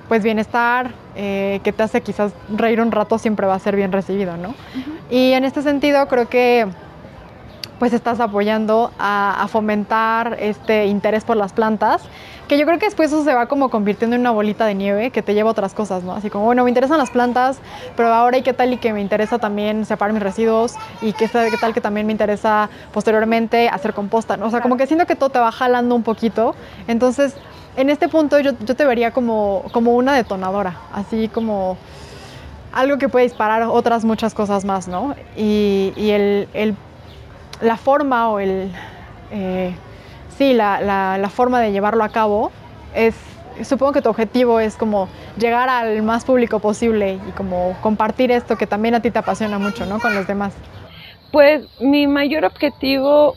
pues 0.07 0.23
bienestar, 0.23 0.91
eh, 1.15 1.59
que 1.63 1.73
te 1.73 1.83
hace 1.83 2.01
quizás 2.01 2.33
reír 2.49 2.79
un 2.79 2.91
rato, 2.91 3.17
siempre 3.17 3.45
va 3.45 3.55
a 3.55 3.59
ser 3.59 3.75
bien 3.75 3.91
recibido, 3.91 4.37
¿no? 4.37 4.55
Y 5.09 5.33
en 5.33 5.43
este 5.43 5.61
sentido 5.61 6.07
creo 6.07 6.29
que 6.29 6.67
pues 7.79 7.93
estás 7.93 8.19
apoyando 8.19 8.91
a, 8.97 9.47
fomentar 9.49 10.37
este 10.39 10.87
interés 10.87 11.23
por 11.23 11.37
las 11.37 11.53
plantas, 11.53 12.01
que 12.47 12.57
yo 12.57 12.65
creo 12.65 12.79
que 12.79 12.85
después 12.85 13.11
eso 13.11 13.23
se 13.23 13.33
va 13.33 13.45
como 13.45 13.69
convirtiendo 13.69 14.15
en 14.15 14.21
una 14.21 14.31
bolita 14.31 14.65
de 14.65 14.75
nieve 14.75 15.11
que 15.11 15.21
te 15.21 15.33
lleva 15.33 15.49
a 15.49 15.51
otras 15.51 15.73
cosas, 15.73 16.03
¿no? 16.03 16.13
Así 16.13 16.29
como, 16.29 16.45
bueno, 16.45 16.63
me 16.63 16.69
interesan 16.69 16.97
las 16.97 17.11
plantas, 17.11 17.59
pero 17.95 18.13
ahora 18.13 18.37
y 18.37 18.41
qué 18.41 18.53
tal 18.53 18.73
y 18.73 18.77
que 18.77 18.93
me 18.93 19.01
interesa 19.01 19.39
también 19.39 19.85
separar 19.85 20.13
mis 20.13 20.23
residuos 20.23 20.75
y 21.01 21.13
qué, 21.13 21.29
qué 21.29 21.57
tal 21.59 21.73
que 21.73 21.81
también 21.81 22.05
me 22.07 22.11
interesa 22.11 22.69
posteriormente 22.91 23.69
hacer 23.69 23.93
composta, 23.93 24.37
¿no? 24.37 24.47
O 24.47 24.49
sea, 24.49 24.61
como 24.61 24.77
que 24.77 24.87
siento 24.87 25.05
que 25.05 25.15
todo 25.15 25.29
te 25.29 25.39
va 25.39 25.51
jalando 25.51 25.95
un 25.95 26.03
poquito, 26.03 26.55
entonces 26.87 27.35
en 27.77 27.89
este 27.89 28.09
punto 28.09 28.39
yo, 28.39 28.51
yo 28.65 28.75
te 28.75 28.85
vería 28.85 29.11
como, 29.11 29.63
como 29.71 29.95
una 29.95 30.13
detonadora, 30.13 30.81
así 30.93 31.29
como 31.29 31.77
algo 32.73 32.97
que 32.97 33.09
puede 33.09 33.25
disparar 33.25 33.63
otras 33.63 34.03
muchas 34.03 34.33
cosas 34.33 34.65
más, 34.65 34.87
¿no? 34.87 35.15
Y, 35.35 35.93
y 35.95 36.11
el, 36.11 36.47
el 36.53 36.75
la 37.61 37.77
forma 37.77 38.29
o 38.29 38.39
el, 38.39 38.71
eh, 39.31 39.75
sí, 40.37 40.53
la, 40.53 40.81
la, 40.81 41.29
forma 41.29 41.59
de 41.59 41.71
llevarlo 41.71 42.03
a 42.03 42.09
cabo 42.09 42.51
es, 42.93 43.15
supongo 43.63 43.93
que 43.93 44.01
tu 44.01 44.09
objetivo 44.09 44.59
es 44.59 44.75
como 44.75 45.07
llegar 45.37 45.69
al 45.69 46.01
más 46.03 46.25
público 46.25 46.59
posible 46.59 47.19
y 47.27 47.31
como 47.31 47.75
compartir 47.81 48.31
esto 48.31 48.57
que 48.57 48.67
también 48.67 48.95
a 48.95 49.01
ti 49.01 49.11
te 49.11 49.19
apasiona 49.19 49.59
mucho, 49.59 49.85
¿no? 49.85 49.99
Con 49.99 50.15
los 50.15 50.27
demás. 50.27 50.53
Pues 51.31 51.67
mi 51.81 52.07
mayor 52.07 52.45
objetivo, 52.45 53.35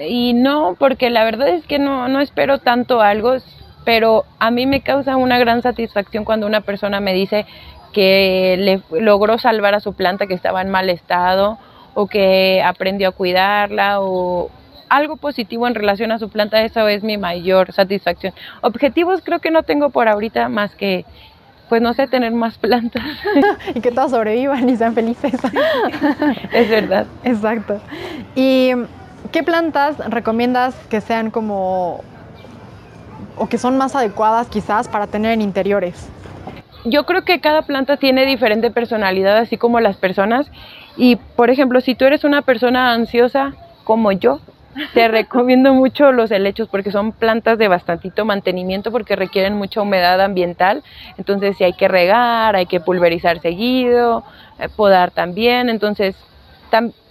y 0.00 0.34
no, 0.34 0.76
porque 0.78 1.10
la 1.10 1.24
verdad 1.24 1.48
es 1.48 1.64
que 1.66 1.78
no, 1.78 2.08
no 2.08 2.20
espero 2.20 2.58
tanto 2.58 3.00
algo, 3.00 3.36
pero 3.84 4.24
a 4.38 4.50
mí 4.50 4.66
me 4.66 4.80
causa 4.82 5.16
una 5.16 5.38
gran 5.38 5.62
satisfacción 5.62 6.24
cuando 6.24 6.46
una 6.46 6.60
persona 6.60 7.00
me 7.00 7.14
dice 7.14 7.46
que 7.92 8.56
le 8.58 9.00
logró 9.00 9.38
salvar 9.38 9.74
a 9.74 9.80
su 9.80 9.94
planta 9.94 10.26
que 10.26 10.34
estaba 10.34 10.60
en 10.60 10.68
mal 10.68 10.90
estado 10.90 11.58
o 11.98 12.06
que 12.06 12.62
aprendió 12.62 13.08
a 13.08 13.12
cuidarla 13.12 14.00
o 14.02 14.50
algo 14.90 15.16
positivo 15.16 15.66
en 15.66 15.74
relación 15.74 16.12
a 16.12 16.18
su 16.18 16.28
planta, 16.28 16.60
eso 16.62 16.86
es 16.88 17.02
mi 17.02 17.16
mayor 17.16 17.72
satisfacción. 17.72 18.34
Objetivos 18.60 19.22
creo 19.24 19.40
que 19.40 19.50
no 19.50 19.62
tengo 19.62 19.88
por 19.88 20.06
ahorita 20.06 20.50
más 20.50 20.74
que, 20.74 21.06
pues 21.70 21.80
no 21.80 21.94
sé, 21.94 22.06
tener 22.06 22.32
más 22.32 22.58
plantas. 22.58 23.02
y 23.74 23.80
que 23.80 23.90
todas 23.92 24.10
sobrevivan 24.10 24.68
y 24.68 24.76
sean 24.76 24.94
felices. 24.94 25.40
es 26.52 26.68
verdad. 26.68 27.06
Exacto. 27.24 27.80
¿Y 28.34 28.72
qué 29.32 29.42
plantas 29.42 29.96
recomiendas 30.10 30.74
que 30.90 31.00
sean 31.00 31.30
como, 31.30 32.04
o 33.38 33.48
que 33.48 33.56
son 33.56 33.78
más 33.78 33.96
adecuadas 33.96 34.48
quizás 34.48 34.86
para 34.86 35.06
tener 35.06 35.32
en 35.32 35.40
interiores? 35.40 36.10
yo 36.88 37.04
creo 37.04 37.24
que 37.24 37.40
cada 37.40 37.62
planta 37.62 37.96
tiene 37.96 38.24
diferente 38.26 38.70
personalidad, 38.70 39.36
así 39.38 39.56
como 39.56 39.80
las 39.80 39.96
personas. 39.96 40.50
Y, 40.96 41.16
por 41.16 41.50
ejemplo, 41.50 41.80
si 41.80 41.94
tú 41.94 42.04
eres 42.04 42.24
una 42.24 42.42
persona 42.42 42.92
ansiosa 42.92 43.54
como 43.84 44.12
yo, 44.12 44.40
te 44.94 45.08
recomiendo 45.08 45.74
mucho 45.74 46.12
los 46.12 46.30
helechos 46.30 46.68
porque 46.68 46.90
son 46.90 47.12
plantas 47.12 47.58
de 47.58 47.68
bastantito 47.68 48.24
mantenimiento 48.24 48.90
porque 48.90 49.16
requieren 49.16 49.54
mucha 49.54 49.82
humedad 49.82 50.20
ambiental. 50.20 50.82
Entonces, 51.18 51.56
si 51.56 51.64
hay 51.64 51.74
que 51.74 51.88
regar, 51.88 52.56
hay 52.56 52.66
que 52.66 52.80
pulverizar 52.80 53.40
seguido, 53.40 54.24
eh, 54.58 54.68
podar 54.68 55.10
también. 55.10 55.68
Entonces, 55.68 56.16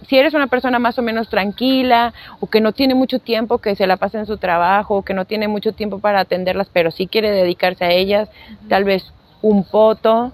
si 0.07 0.17
eres 0.17 0.33
una 0.33 0.47
persona 0.47 0.79
más 0.79 0.99
o 0.99 1.01
menos 1.01 1.29
tranquila 1.29 2.13
o 2.39 2.47
que 2.47 2.61
no 2.61 2.71
tiene 2.71 2.93
mucho 2.93 3.19
tiempo 3.19 3.59
que 3.59 3.75
se 3.75 3.87
la 3.87 3.97
pase 3.97 4.17
en 4.17 4.25
su 4.25 4.37
trabajo 4.37 4.97
o 4.97 5.01
que 5.03 5.13
no 5.13 5.25
tiene 5.25 5.47
mucho 5.47 5.71
tiempo 5.73 5.99
para 5.99 6.19
atenderlas, 6.19 6.69
pero 6.71 6.91
sí 6.91 7.07
quiere 7.07 7.31
dedicarse 7.31 7.85
a 7.85 7.91
ellas, 7.91 8.29
tal 8.69 8.83
vez 8.83 9.13
un 9.41 9.63
poto, 9.63 10.31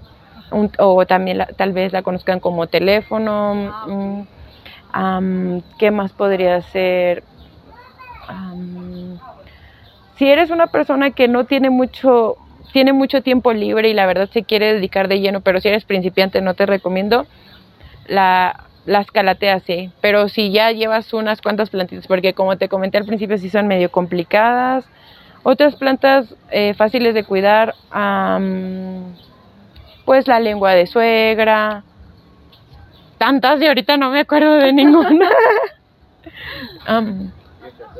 o 0.78 1.06
también 1.06 1.44
tal 1.56 1.72
vez 1.72 1.92
la 1.92 2.02
conozcan 2.02 2.40
como 2.40 2.66
teléfono. 2.66 3.72
Mm, 3.86 5.58
¿Qué 5.78 5.90
más 5.90 6.12
podría 6.12 6.60
ser? 6.62 7.24
si 10.16 10.28
eres 10.28 10.50
una 10.50 10.68
persona 10.68 11.10
que 11.10 11.26
no 11.26 11.46
tiene 11.46 11.68
mucho, 11.68 12.36
tiene 12.72 12.92
mucho 12.92 13.22
tiempo 13.22 13.52
libre 13.52 13.88
y 13.88 13.94
la 13.94 14.06
verdad 14.06 14.30
se 14.30 14.44
quiere 14.44 14.72
dedicar 14.74 15.08
de 15.08 15.20
lleno, 15.20 15.40
pero 15.40 15.60
si 15.60 15.68
eres 15.68 15.84
principiante 15.84 16.40
no 16.40 16.54
te 16.54 16.64
recomiendo 16.64 17.26
la, 18.06 18.64
las 18.86 19.10
calateas, 19.10 19.62
sí. 19.64 19.90
Pero 20.00 20.28
si 20.28 20.52
ya 20.52 20.70
llevas 20.70 21.12
unas 21.12 21.40
cuantas 21.40 21.70
plantitas, 21.70 22.06
porque 22.06 22.34
como 22.34 22.56
te 22.56 22.68
comenté 22.68 22.98
al 22.98 23.04
principio 23.04 23.38
sí 23.38 23.50
son 23.50 23.66
medio 23.66 23.90
complicadas, 23.90 24.84
otras 25.42 25.74
plantas 25.74 26.34
eh, 26.50 26.74
fáciles 26.74 27.14
de 27.14 27.24
cuidar, 27.24 27.74
pues 30.04 30.26
la 30.28 30.40
lengua 30.40 30.72
de 30.72 30.86
suegra, 30.86 31.84
tantas 33.18 33.60
y 33.60 33.66
ahorita 33.66 33.96
no 33.96 34.10
me 34.10 34.20
acuerdo 34.20 34.54
de 34.54 34.72
ninguna. 34.72 35.28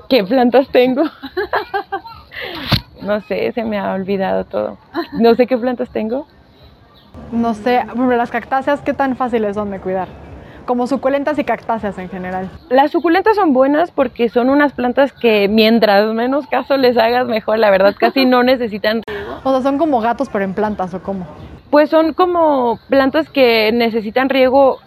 ¿Qué 0.08 0.24
plantas 0.24 0.68
tengo? 0.68 1.04
no 3.02 3.20
sé, 3.22 3.52
se 3.52 3.64
me 3.64 3.78
ha 3.78 3.92
olvidado 3.92 4.44
todo. 4.44 4.78
No 5.12 5.34
sé 5.34 5.46
qué 5.46 5.56
plantas 5.56 5.90
tengo. 5.90 6.26
No 7.30 7.54
sé, 7.54 7.84
las 7.96 8.30
cactáceas, 8.30 8.80
¿qué 8.80 8.94
tan 8.94 9.16
fáciles 9.16 9.54
son 9.54 9.70
de 9.70 9.80
cuidar? 9.80 10.08
como 10.66 10.86
suculentas 10.86 11.38
y 11.38 11.44
cactáceas 11.44 11.98
en 11.98 12.08
general. 12.08 12.48
Las 12.70 12.90
suculentas 12.90 13.36
son 13.36 13.52
buenas 13.52 13.90
porque 13.90 14.28
son 14.28 14.48
unas 14.48 14.72
plantas 14.72 15.12
que 15.12 15.48
mientras 15.48 16.12
menos 16.14 16.46
caso 16.46 16.76
les 16.76 16.96
hagas 16.96 17.26
mejor, 17.26 17.58
la 17.58 17.70
verdad 17.70 17.94
casi 17.98 18.24
no 18.24 18.42
necesitan. 18.44 19.02
O 19.44 19.50
sea, 19.50 19.62
son 19.62 19.78
como 19.78 20.00
gatos 20.00 20.28
pero 20.32 20.44
en 20.44 20.54
plantas 20.54 20.94
o 20.94 21.02
cómo? 21.02 21.26
Pues 21.72 21.88
son 21.88 22.12
como 22.12 22.78
plantas 22.90 23.30
que 23.30 23.72
necesitan 23.72 24.28
riego, 24.28 24.78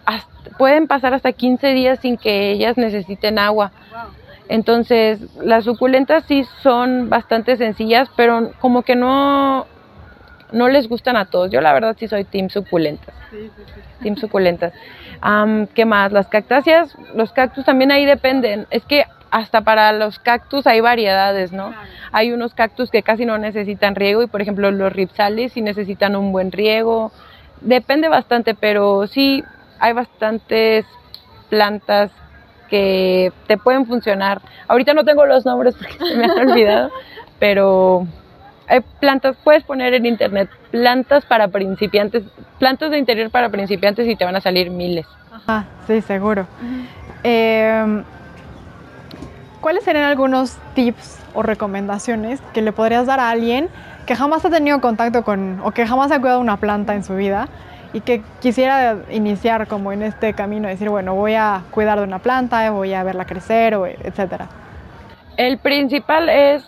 pueden 0.60 0.86
pasar 0.86 1.16
hasta 1.16 1.34
15 1.34 1.74
días 1.74 1.98
sin 2.00 2.16
que 2.16 2.52
ellas 2.52 2.78
necesiten 2.78 3.40
agua. 3.40 3.72
Entonces, 4.50 5.20
las 5.44 5.64
suculentas 5.64 6.26
sí 6.28 6.46
son 6.62 7.10
bastante 7.10 7.58
sencillas, 7.58 8.08
pero 8.16 8.52
como 8.60 8.84
que 8.84 8.96
no, 8.96 9.66
no 10.52 10.70
les 10.70 10.88
gustan 10.88 11.18
a 11.18 11.26
todos. 11.26 11.50
Yo 11.50 11.60
la 11.60 11.74
verdad 11.74 11.96
sí 12.00 12.08
soy 12.08 12.24
team 12.24 12.50
suculentas. 12.50 13.16
Sí, 13.32 13.50
sí, 13.56 13.64
sí. 13.66 13.82
Team 14.04 14.16
suculentas. 14.18 14.72
¿Qué 15.74 15.86
más? 15.86 16.12
Las 16.12 16.28
cactáceas, 16.28 16.96
los 17.16 17.32
cactus 17.34 17.66
también 17.66 17.92
ahí 17.92 18.06
dependen. 18.06 18.68
Es 18.70 18.86
que 18.86 19.06
hasta 19.36 19.60
para 19.66 19.92
los 19.92 20.18
cactus 20.18 20.66
hay 20.66 20.80
variedades, 20.80 21.52
¿no? 21.52 21.74
Hay 22.14 22.32
unos 22.32 22.54
cactus 22.54 22.90
que 22.90 23.04
casi 23.04 23.26
no 23.26 23.38
necesitan 23.38 23.94
riego 23.94 24.24
y 24.24 24.28
por 24.28 24.42
ejemplo 24.42 24.72
los 24.72 24.94
ripsales 24.94 25.52
sí 25.52 25.62
necesitan 25.62 26.16
un 26.16 26.32
buen 26.32 26.54
riego. 26.54 27.12
Depende 27.60 28.08
bastante, 28.08 28.56
pero 28.56 29.08
sí 29.08 29.44
hay 29.78 29.92
bastantes 29.92 30.86
plantas 31.50 32.12
que 32.70 33.34
te 33.46 33.58
pueden 33.58 33.86
funcionar. 33.86 34.42
Ahorita 34.70 34.94
no 34.94 35.04
tengo 35.04 35.26
los 35.26 35.46
nombres 35.46 35.76
porque 35.76 35.98
se 35.98 36.16
me 36.16 36.24
han 36.24 36.32
olvidado, 36.52 36.92
pero 37.38 38.08
hay 38.68 38.80
plantas, 39.02 39.36
puedes 39.44 39.66
poner 39.66 39.96
en 39.96 40.06
internet 40.06 40.50
plantas 40.72 41.26
para 41.26 41.50
principiantes, 41.50 42.24
plantas 42.58 42.90
de 42.90 43.00
interior 43.00 43.30
para 43.32 43.50
principiantes 43.50 44.08
y 44.08 44.16
te 44.16 44.24
van 44.24 44.38
a 44.38 44.40
salir 44.40 44.72
miles. 44.72 45.06
Ah, 45.46 45.66
sí, 45.88 46.00
seguro. 46.00 46.48
Em, 47.22 48.06
¿Cuáles 49.66 49.84
serían 49.84 50.04
algunos 50.06 50.60
tips 50.76 51.18
o 51.34 51.42
recomendaciones 51.42 52.40
que 52.54 52.62
le 52.62 52.72
podrías 52.72 53.08
dar 53.08 53.20
a 53.20 53.32
alguien 53.32 53.68
que 54.06 54.16
jamás 54.16 54.46
ha 54.46 54.52
tenido 54.52 54.80
contacto 54.80 55.24
con 55.24 55.60
o 55.64 55.72
que 55.72 55.88
jamás 55.88 56.12
ha 56.12 56.22
cuidado 56.22 56.40
una 56.40 56.58
planta 56.58 56.94
en 56.94 57.04
su 57.04 57.16
vida 57.16 57.48
y 57.92 58.02
que 58.02 58.22
quisiera 58.42 58.98
iniciar 59.10 59.66
como 59.66 59.92
en 59.92 60.04
este 60.04 60.36
camino, 60.36 60.68
decir, 60.68 60.92
bueno, 60.92 61.16
voy 61.16 61.34
a 61.34 61.64
cuidar 61.72 61.98
de 61.98 62.04
una 62.04 62.20
planta, 62.20 62.70
voy 62.70 62.94
a 62.94 63.02
verla 63.02 63.26
crecer, 63.26 63.74
etcétera? 64.04 64.50
El 65.36 65.58
principal 65.58 66.30
es 66.30 66.64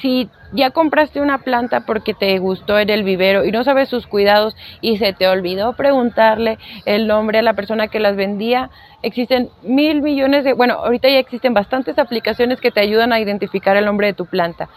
si 0.00 0.28
ya 0.52 0.70
compraste 0.70 1.20
una 1.20 1.38
planta 1.38 1.86
porque 1.86 2.12
te 2.12 2.38
gustó 2.38 2.78
en 2.78 2.90
el 2.90 3.04
vivero 3.04 3.44
y 3.44 3.52
no 3.52 3.64
sabes 3.64 3.88
sus 3.88 4.06
cuidados 4.06 4.56
y 4.80 4.98
se 4.98 5.12
te 5.12 5.28
olvidó 5.28 5.74
preguntarle 5.74 6.58
el 6.84 7.06
nombre 7.06 7.38
a 7.38 7.42
la 7.42 7.54
persona 7.54 7.88
que 7.88 8.00
las 8.00 8.16
vendía, 8.16 8.70
existen 9.02 9.48
mil 9.62 10.02
millones 10.02 10.44
de, 10.44 10.52
bueno, 10.52 10.74
ahorita 10.74 11.08
ya 11.08 11.18
existen 11.18 11.54
bastantes 11.54 11.98
aplicaciones 11.98 12.60
que 12.60 12.70
te 12.70 12.80
ayudan 12.80 13.12
a 13.12 13.20
identificar 13.20 13.76
el 13.76 13.84
nombre 13.84 14.08
de 14.08 14.12
tu 14.14 14.26
planta. 14.26 14.68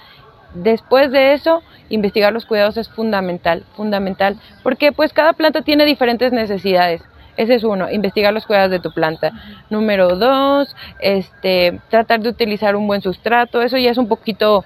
Después 0.54 1.12
de 1.12 1.34
eso, 1.34 1.62
investigar 1.90 2.32
los 2.32 2.46
cuidados 2.46 2.78
es 2.78 2.88
fundamental, 2.88 3.66
fundamental, 3.76 4.38
porque 4.64 4.94
pues 4.94 5.12
cada 5.12 5.34
planta 5.34 5.64
tiene 5.64 5.86
diferentes 5.86 6.32
necesidades. 6.32 7.02
Ese 7.36 7.56
es 7.56 7.66
uno, 7.66 7.92
investigar 7.92 8.34
los 8.34 8.46
cuidados 8.46 8.72
de 8.72 8.80
tu 8.80 8.94
planta. 8.94 9.34
Número 9.70 10.16
dos, 10.16 10.74
este, 11.02 11.82
tratar 11.90 12.22
de 12.22 12.30
utilizar 12.30 12.78
un 12.78 12.88
buen 12.88 13.02
sustrato. 13.02 13.62
Eso 13.62 13.78
ya 13.78 13.92
es 13.92 13.98
un 13.98 14.08
poquito 14.08 14.64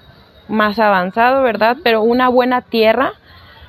más 0.50 0.78
avanzado, 0.78 1.42
¿verdad? 1.42 1.76
Pero 1.82 2.02
una 2.02 2.28
buena 2.28 2.60
tierra 2.60 3.12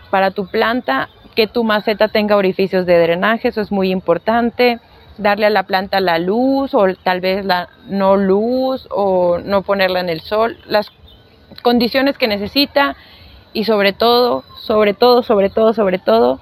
para 0.09 0.31
tu 0.31 0.47
planta, 0.47 1.09
que 1.35 1.47
tu 1.47 1.63
maceta 1.63 2.09
tenga 2.09 2.35
orificios 2.35 2.85
de 2.85 2.99
drenaje, 2.99 3.47
eso 3.47 3.61
es 3.61 3.71
muy 3.71 3.91
importante. 3.91 4.79
Darle 5.17 5.45
a 5.45 5.49
la 5.49 5.63
planta 5.63 5.99
la 5.99 6.19
luz 6.19 6.73
o 6.73 6.85
tal 7.03 7.21
vez 7.21 7.45
la 7.45 7.69
no 7.87 8.17
luz 8.17 8.87
o 8.91 9.39
no 9.39 9.61
ponerla 9.61 9.99
en 9.99 10.09
el 10.09 10.21
sol, 10.21 10.57
las 10.65 10.91
condiciones 11.61 12.17
que 12.17 12.27
necesita 12.27 12.95
y 13.53 13.65
sobre 13.65 13.93
todo, 13.93 14.43
sobre 14.59 14.93
todo, 14.93 15.23
sobre 15.23 15.49
todo, 15.49 15.73
sobre 15.73 15.99
todo, 15.99 16.39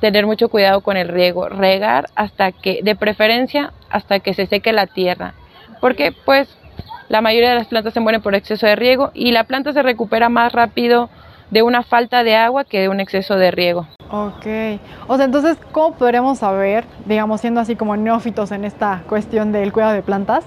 tener 0.00 0.26
mucho 0.26 0.48
cuidado 0.48 0.82
con 0.82 0.96
el 0.96 1.08
riego, 1.08 1.48
regar 1.48 2.06
hasta 2.14 2.52
que, 2.52 2.80
de 2.82 2.94
preferencia, 2.94 3.72
hasta 3.90 4.20
que 4.20 4.34
se 4.34 4.46
seque 4.46 4.72
la 4.72 4.86
tierra 4.86 5.34
porque 5.80 6.12
pues 6.24 6.48
la 7.08 7.20
mayoría 7.20 7.50
de 7.50 7.56
las 7.56 7.66
plantas 7.66 7.94
se 7.94 8.00
mueren 8.00 8.22
por 8.22 8.34
exceso 8.34 8.66
de 8.66 8.76
riego 8.76 9.10
y 9.14 9.32
la 9.32 9.44
planta 9.44 9.72
se 9.72 9.82
recupera 9.82 10.28
más 10.28 10.52
rápido 10.52 11.08
de 11.50 11.62
una 11.62 11.82
falta 11.82 12.24
de 12.24 12.36
agua 12.36 12.64
que 12.64 12.80
de 12.80 12.88
un 12.88 13.00
exceso 13.00 13.36
de 13.36 13.50
riego. 13.50 13.86
Ok, 14.10 14.46
o 15.06 15.16
sea, 15.16 15.24
entonces, 15.24 15.58
¿cómo 15.72 15.94
podríamos 15.94 16.38
saber, 16.38 16.84
digamos, 17.06 17.40
siendo 17.40 17.60
así 17.60 17.76
como 17.76 17.96
neófitos 17.96 18.52
en 18.52 18.64
esta 18.64 19.02
cuestión 19.08 19.52
del 19.52 19.72
cuidado 19.72 19.92
de 19.92 20.02
plantas, 20.02 20.44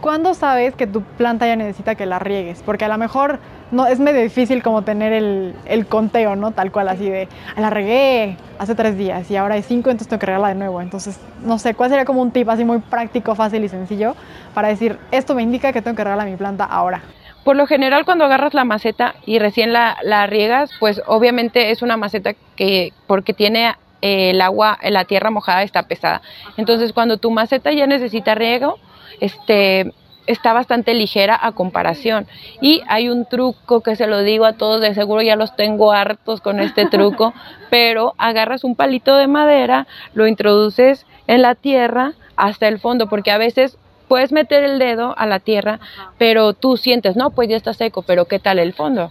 cuándo 0.00 0.34
sabes 0.34 0.74
que 0.74 0.86
tu 0.86 1.02
planta 1.02 1.46
ya 1.46 1.56
necesita 1.56 1.94
que 1.94 2.06
la 2.06 2.18
riegues? 2.18 2.62
Porque 2.64 2.84
a 2.84 2.88
lo 2.88 2.98
mejor 2.98 3.38
no, 3.70 3.86
es 3.86 3.98
medio 4.00 4.20
difícil 4.22 4.62
como 4.62 4.82
tener 4.82 5.12
el, 5.12 5.54
el 5.64 5.86
conteo, 5.86 6.36
¿no? 6.36 6.52
Tal 6.52 6.70
cual, 6.70 6.88
así 6.88 7.08
de, 7.08 7.28
"Ah, 7.56 7.60
la 7.60 7.70
regué 7.70 8.36
hace 8.58 8.74
tres 8.74 8.96
días 8.96 9.30
y 9.30 9.36
ahora 9.36 9.54
hay 9.54 9.62
cinco, 9.62 9.90
entonces 9.90 10.08
tengo 10.08 10.20
que 10.20 10.26
regarla 10.26 10.48
de 10.48 10.54
nuevo. 10.54 10.80
Entonces, 10.80 11.18
no 11.42 11.58
sé, 11.58 11.74
¿cuál 11.74 11.90
sería 11.90 12.04
como 12.04 12.22
un 12.22 12.30
tip 12.30 12.48
así 12.48 12.64
muy 12.64 12.78
práctico, 12.78 13.34
fácil 13.34 13.64
y 13.64 13.68
sencillo 13.68 14.14
para 14.54 14.68
decir, 14.68 14.98
esto 15.10 15.34
me 15.34 15.42
indica 15.42 15.72
que 15.72 15.82
tengo 15.82 15.96
que 15.96 16.04
regarla 16.04 16.24
a 16.24 16.26
mi 16.26 16.36
planta 16.36 16.64
ahora? 16.64 17.02
Por 17.44 17.56
lo 17.56 17.66
general, 17.66 18.04
cuando 18.06 18.24
agarras 18.24 18.54
la 18.54 18.64
maceta 18.64 19.16
y 19.26 19.38
recién 19.38 19.72
la, 19.72 19.96
la 20.02 20.26
riegas, 20.26 20.70
pues 20.80 21.02
obviamente 21.06 21.70
es 21.70 21.82
una 21.82 21.96
maceta 21.98 22.32
que, 22.56 22.92
porque 23.06 23.34
tiene 23.34 23.74
eh, 24.00 24.30
el 24.30 24.40
agua, 24.40 24.78
la 24.82 25.04
tierra 25.04 25.30
mojada 25.30 25.62
está 25.62 25.82
pesada. 25.82 26.22
Entonces, 26.56 26.92
cuando 26.94 27.18
tu 27.18 27.30
maceta 27.30 27.70
ya 27.72 27.86
necesita 27.86 28.34
riego, 28.34 28.78
este, 29.20 29.92
está 30.26 30.52
bastante 30.52 30.94
ligera 30.94 31.38
a 31.40 31.52
comparación. 31.52 32.26
Y 32.60 32.82
hay 32.88 33.08
un 33.08 33.26
truco 33.26 33.80
que 33.82 33.96
se 33.96 34.06
lo 34.06 34.22
digo 34.22 34.44
a 34.44 34.54
todos, 34.54 34.80
de 34.80 34.94
seguro 34.94 35.22
ya 35.22 35.36
los 35.36 35.56
tengo 35.56 35.92
hartos 35.92 36.40
con 36.40 36.60
este 36.60 36.86
truco, 36.90 37.34
pero 37.70 38.14
agarras 38.18 38.64
un 38.64 38.74
palito 38.74 39.16
de 39.16 39.26
madera, 39.26 39.86
lo 40.14 40.26
introduces 40.26 41.06
en 41.26 41.42
la 41.42 41.54
tierra 41.54 42.12
hasta 42.36 42.68
el 42.68 42.78
fondo, 42.78 43.08
porque 43.08 43.30
a 43.30 43.38
veces 43.38 43.78
puedes 44.08 44.32
meter 44.32 44.64
el 44.64 44.78
dedo 44.78 45.14
a 45.16 45.26
la 45.26 45.40
tierra, 45.40 45.80
pero 46.18 46.52
tú 46.52 46.76
sientes, 46.76 47.16
no, 47.16 47.30
pues 47.30 47.48
ya 47.48 47.56
está 47.56 47.72
seco, 47.72 48.02
pero 48.02 48.26
¿qué 48.26 48.38
tal 48.38 48.58
el 48.58 48.72
fondo? 48.72 49.10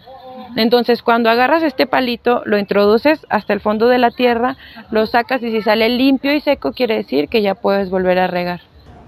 Entonces, 0.55 1.01
cuando 1.01 1.29
agarras 1.29 1.63
este 1.63 1.87
palito, 1.87 2.43
lo 2.45 2.59
introduces 2.59 3.25
hasta 3.29 3.53
el 3.53 3.59
fondo 3.59 3.87
de 3.87 3.97
la 3.97 4.11
tierra, 4.11 4.55
lo 4.91 5.05
sacas 5.07 5.41
y 5.41 5.51
si 5.51 5.61
sale 5.61 5.89
limpio 5.89 6.33
y 6.33 6.41
seco, 6.41 6.73
quiere 6.73 6.95
decir 6.95 7.27
que 7.27 7.41
ya 7.41 7.55
puedes 7.55 7.89
volver 7.89 8.19
a 8.19 8.27
regar. 8.27 8.61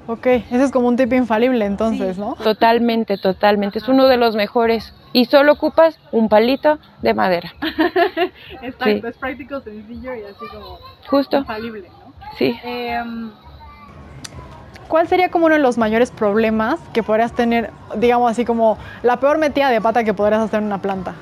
Ok, 0.07 0.25
ese 0.27 0.63
es 0.63 0.71
como 0.71 0.87
un 0.87 0.97
tip 0.97 1.11
infalible 1.13 1.65
entonces, 1.65 2.17
¿no? 2.17 2.35
Totalmente, 2.35 3.17
totalmente. 3.17 3.79
Es 3.79 3.87
uno 3.87 4.07
de 4.07 4.17
los 4.17 4.35
mejores. 4.35 4.93
Y 5.13 5.25
solo 5.25 5.53
ocupas 5.53 5.97
un 6.11 6.29
palito 6.29 6.77
de 7.01 7.13
madera. 7.13 7.53
Exacto, 8.61 8.83
Sí. 8.85 9.01
es 9.07 9.17
práctico, 9.17 9.61
sencillo 9.61 10.13
y 10.13 10.23
así 10.23 10.45
como 10.51 10.77
Justo, 11.07 11.37
infalible, 11.37 11.89
¿no? 11.89 12.13
sí. 12.37 12.59
Em, 12.63 13.31
¿Cuál 14.87 15.07
sería 15.07 15.29
como 15.31 15.47
uno 15.47 15.55
de 15.55 15.61
los 15.61 15.79
mayores 15.79 16.11
problemas 16.11 16.79
que 16.93 17.01
podrías 17.01 17.33
tener, 17.33 17.71
digamos 17.95 18.29
así 18.29 18.45
como 18.45 18.77
la 19.01 19.19
peor 19.19 19.39
metida 19.39 19.69
de 19.71 19.81
pata 19.81 20.03
que 20.03 20.13
podrías 20.13 20.41
hacer 20.41 20.59
en 20.59 20.65
una 20.65 20.79
planta? 20.81 21.15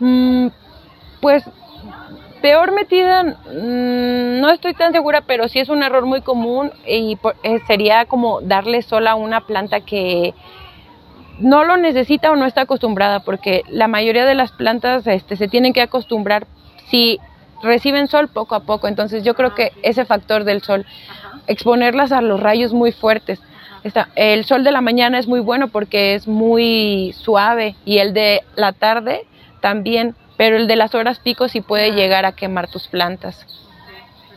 Mm, 0.00 0.48
pues 1.20 1.44
peor 2.44 2.72
metida, 2.72 3.22
mm, 3.22 4.38
no 4.42 4.50
estoy 4.50 4.74
tan 4.74 4.92
segura, 4.92 5.22
pero 5.22 5.48
sí 5.48 5.60
es 5.60 5.70
un 5.70 5.82
error 5.82 6.04
muy 6.04 6.20
común 6.20 6.70
y 6.86 7.16
por- 7.16 7.36
eh, 7.42 7.60
sería 7.66 8.04
como 8.04 8.42
darle 8.42 8.82
sol 8.82 9.06
a 9.06 9.14
una 9.14 9.40
planta 9.40 9.80
que 9.80 10.34
no 11.38 11.64
lo 11.64 11.78
necesita 11.78 12.30
o 12.30 12.36
no 12.36 12.44
está 12.44 12.60
acostumbrada, 12.60 13.20
porque 13.20 13.62
la 13.70 13.88
mayoría 13.88 14.26
de 14.26 14.34
las 14.34 14.52
plantas 14.52 15.06
este, 15.06 15.36
se 15.36 15.48
tienen 15.48 15.72
que 15.72 15.80
acostumbrar 15.80 16.46
si 16.90 17.18
reciben 17.62 18.08
sol 18.08 18.28
poco 18.28 18.54
a 18.56 18.60
poco. 18.60 18.88
Entonces 18.88 19.24
yo 19.24 19.32
creo 19.32 19.54
que 19.54 19.72
ese 19.82 20.04
factor 20.04 20.44
del 20.44 20.60
sol, 20.60 20.84
exponerlas 21.46 22.12
a 22.12 22.20
los 22.20 22.38
rayos 22.40 22.74
muy 22.74 22.92
fuertes. 22.92 23.40
Está- 23.84 24.10
el 24.16 24.44
sol 24.44 24.64
de 24.64 24.70
la 24.70 24.82
mañana 24.82 25.18
es 25.18 25.26
muy 25.28 25.40
bueno 25.40 25.68
porque 25.68 26.14
es 26.14 26.28
muy 26.28 27.14
suave 27.16 27.74
y 27.86 28.00
el 28.00 28.12
de 28.12 28.42
la 28.54 28.74
tarde 28.74 29.26
también, 29.62 30.14
pero 30.36 30.56
el 30.56 30.66
de 30.66 30.76
las 30.76 30.94
horas 30.94 31.18
pico 31.18 31.48
sí 31.48 31.60
puede 31.60 31.92
llegar 31.92 32.24
a 32.24 32.32
quemar 32.32 32.68
tus 32.68 32.88
plantas. 32.88 33.46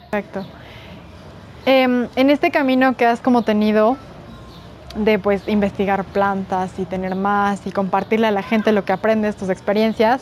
Perfecto. 0.10 0.46
Em, 1.66 2.08
en 2.16 2.30
este 2.30 2.52
camino 2.52 2.96
que 2.96 3.06
has 3.06 3.20
como 3.20 3.42
tenido 3.42 3.98
de 4.96 5.20
pues 5.20 5.48
investigar 5.48 6.06
plantas 6.06 6.80
y 6.80 6.86
tener 6.86 7.16
más 7.16 7.68
y 7.68 7.72
compartirle 7.72 8.28
a 8.28 8.32
la 8.32 8.42
gente 8.42 8.72
lo 8.72 8.86
que 8.86 8.94
aprendes, 8.94 9.36
tus 9.36 9.50
experiencias, 9.50 10.22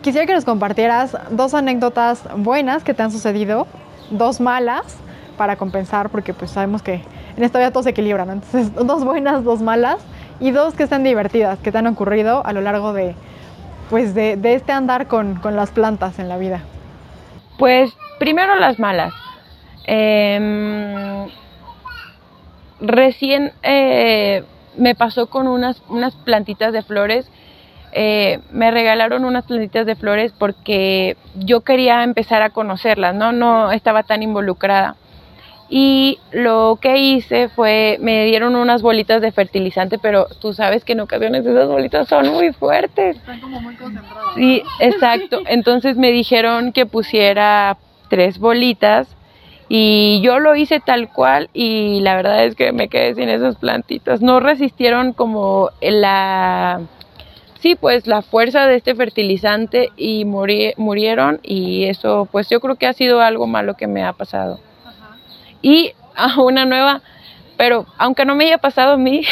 quisiera 0.00 0.26
que 0.26 0.34
nos 0.34 0.44
compartieras 0.44 1.16
dos 1.30 1.54
anécdotas 1.54 2.22
buenas 2.36 2.84
que 2.84 2.94
te 2.94 3.02
han 3.02 3.12
sucedido, 3.12 3.66
dos 4.10 4.40
malas 4.40 4.96
para 5.36 5.56
compensar, 5.56 6.10
porque 6.10 6.34
pues 6.34 6.50
sabemos 6.50 6.82
que 6.82 7.02
en 7.36 7.42
esta 7.42 7.58
vida 7.58 7.70
todo 7.70 7.82
se 7.82 7.90
equilibra, 7.90 8.24
¿no? 8.24 8.32
Entonces, 8.32 8.74
dos 8.86 9.04
buenas, 9.04 9.44
dos 9.44 9.62
malas 9.62 9.98
y 10.40 10.50
dos 10.50 10.74
que 10.74 10.84
estén 10.84 11.04
divertidas, 11.04 11.58
que 11.58 11.70
te 11.70 11.78
han 11.78 11.86
ocurrido 11.86 12.44
a 12.44 12.52
lo 12.52 12.60
largo 12.60 12.92
de 12.92 13.14
pues 13.90 14.14
de, 14.14 14.36
de 14.36 14.54
este 14.54 14.72
andar 14.72 15.06
con, 15.06 15.36
con 15.36 15.56
las 15.56 15.70
plantas 15.70 16.18
en 16.18 16.28
la 16.28 16.38
vida. 16.38 16.62
Pues 17.58 17.92
primero 18.18 18.56
las 18.56 18.78
malas. 18.78 19.12
Em, 19.84 21.28
recién 22.80 23.52
eh, 23.62 24.44
me 24.76 24.94
pasó 24.94 25.28
con 25.28 25.48
unas, 25.48 25.82
unas 25.88 26.14
plantitas 26.14 26.72
de 26.72 26.82
flores. 26.82 27.30
Eh, 27.92 28.40
me 28.50 28.70
regalaron 28.70 29.24
unas 29.24 29.44
plantitas 29.44 29.84
de 29.84 29.96
flores 29.96 30.32
porque 30.38 31.16
yo 31.34 31.60
quería 31.60 32.04
empezar 32.04 32.42
a 32.42 32.50
conocerlas, 32.50 33.14
¿no? 33.14 33.32
No 33.32 33.70
estaba 33.72 34.02
tan 34.02 34.22
involucrada. 34.22 34.96
Y 35.74 36.18
lo 36.32 36.78
que 36.82 36.98
hice 36.98 37.48
fue, 37.48 37.96
me 37.98 38.26
dieron 38.26 38.56
unas 38.56 38.82
bolitas 38.82 39.22
de 39.22 39.32
fertilizante, 39.32 39.96
pero 39.98 40.26
tú 40.38 40.52
sabes 40.52 40.84
que 40.84 40.92
en 40.92 41.00
ocasiones 41.00 41.46
esas 41.46 41.66
bolitas 41.66 42.06
son 42.08 42.28
muy 42.28 42.52
fuertes. 42.52 43.16
Están 43.16 43.40
como 43.40 43.58
muy 43.58 43.74
concentradas. 43.76 44.34
Sí, 44.34 44.62
exacto. 44.80 45.40
Entonces 45.46 45.96
me 45.96 46.12
dijeron 46.12 46.72
que 46.72 46.84
pusiera 46.84 47.78
tres 48.10 48.38
bolitas 48.38 49.08
y 49.70 50.20
yo 50.22 50.40
lo 50.40 50.54
hice 50.56 50.78
tal 50.78 51.08
cual 51.10 51.48
y 51.54 52.00
la 52.02 52.16
verdad 52.16 52.44
es 52.44 52.54
que 52.54 52.72
me 52.72 52.88
quedé 52.88 53.14
sin 53.14 53.30
esas 53.30 53.56
plantitas. 53.56 54.20
No 54.20 54.40
resistieron 54.40 55.14
como 55.14 55.70
la, 55.80 56.82
sí, 57.60 57.76
pues 57.76 58.06
la 58.06 58.20
fuerza 58.20 58.66
de 58.66 58.76
este 58.76 58.94
fertilizante 58.94 59.88
y 59.96 60.26
muri- 60.26 60.74
murieron 60.76 61.40
y 61.42 61.84
eso, 61.84 62.28
pues 62.30 62.50
yo 62.50 62.60
creo 62.60 62.74
que 62.74 62.86
ha 62.86 62.92
sido 62.92 63.22
algo 63.22 63.46
malo 63.46 63.72
que 63.74 63.86
me 63.86 64.04
ha 64.04 64.12
pasado. 64.12 64.60
Y 65.62 65.94
a 66.16 66.40
una 66.40 66.64
nueva, 66.66 67.00
pero 67.56 67.86
aunque 67.96 68.24
no 68.24 68.34
me 68.34 68.44
haya 68.44 68.58
pasado 68.58 68.94
a 68.94 68.96
mí, 68.96 69.24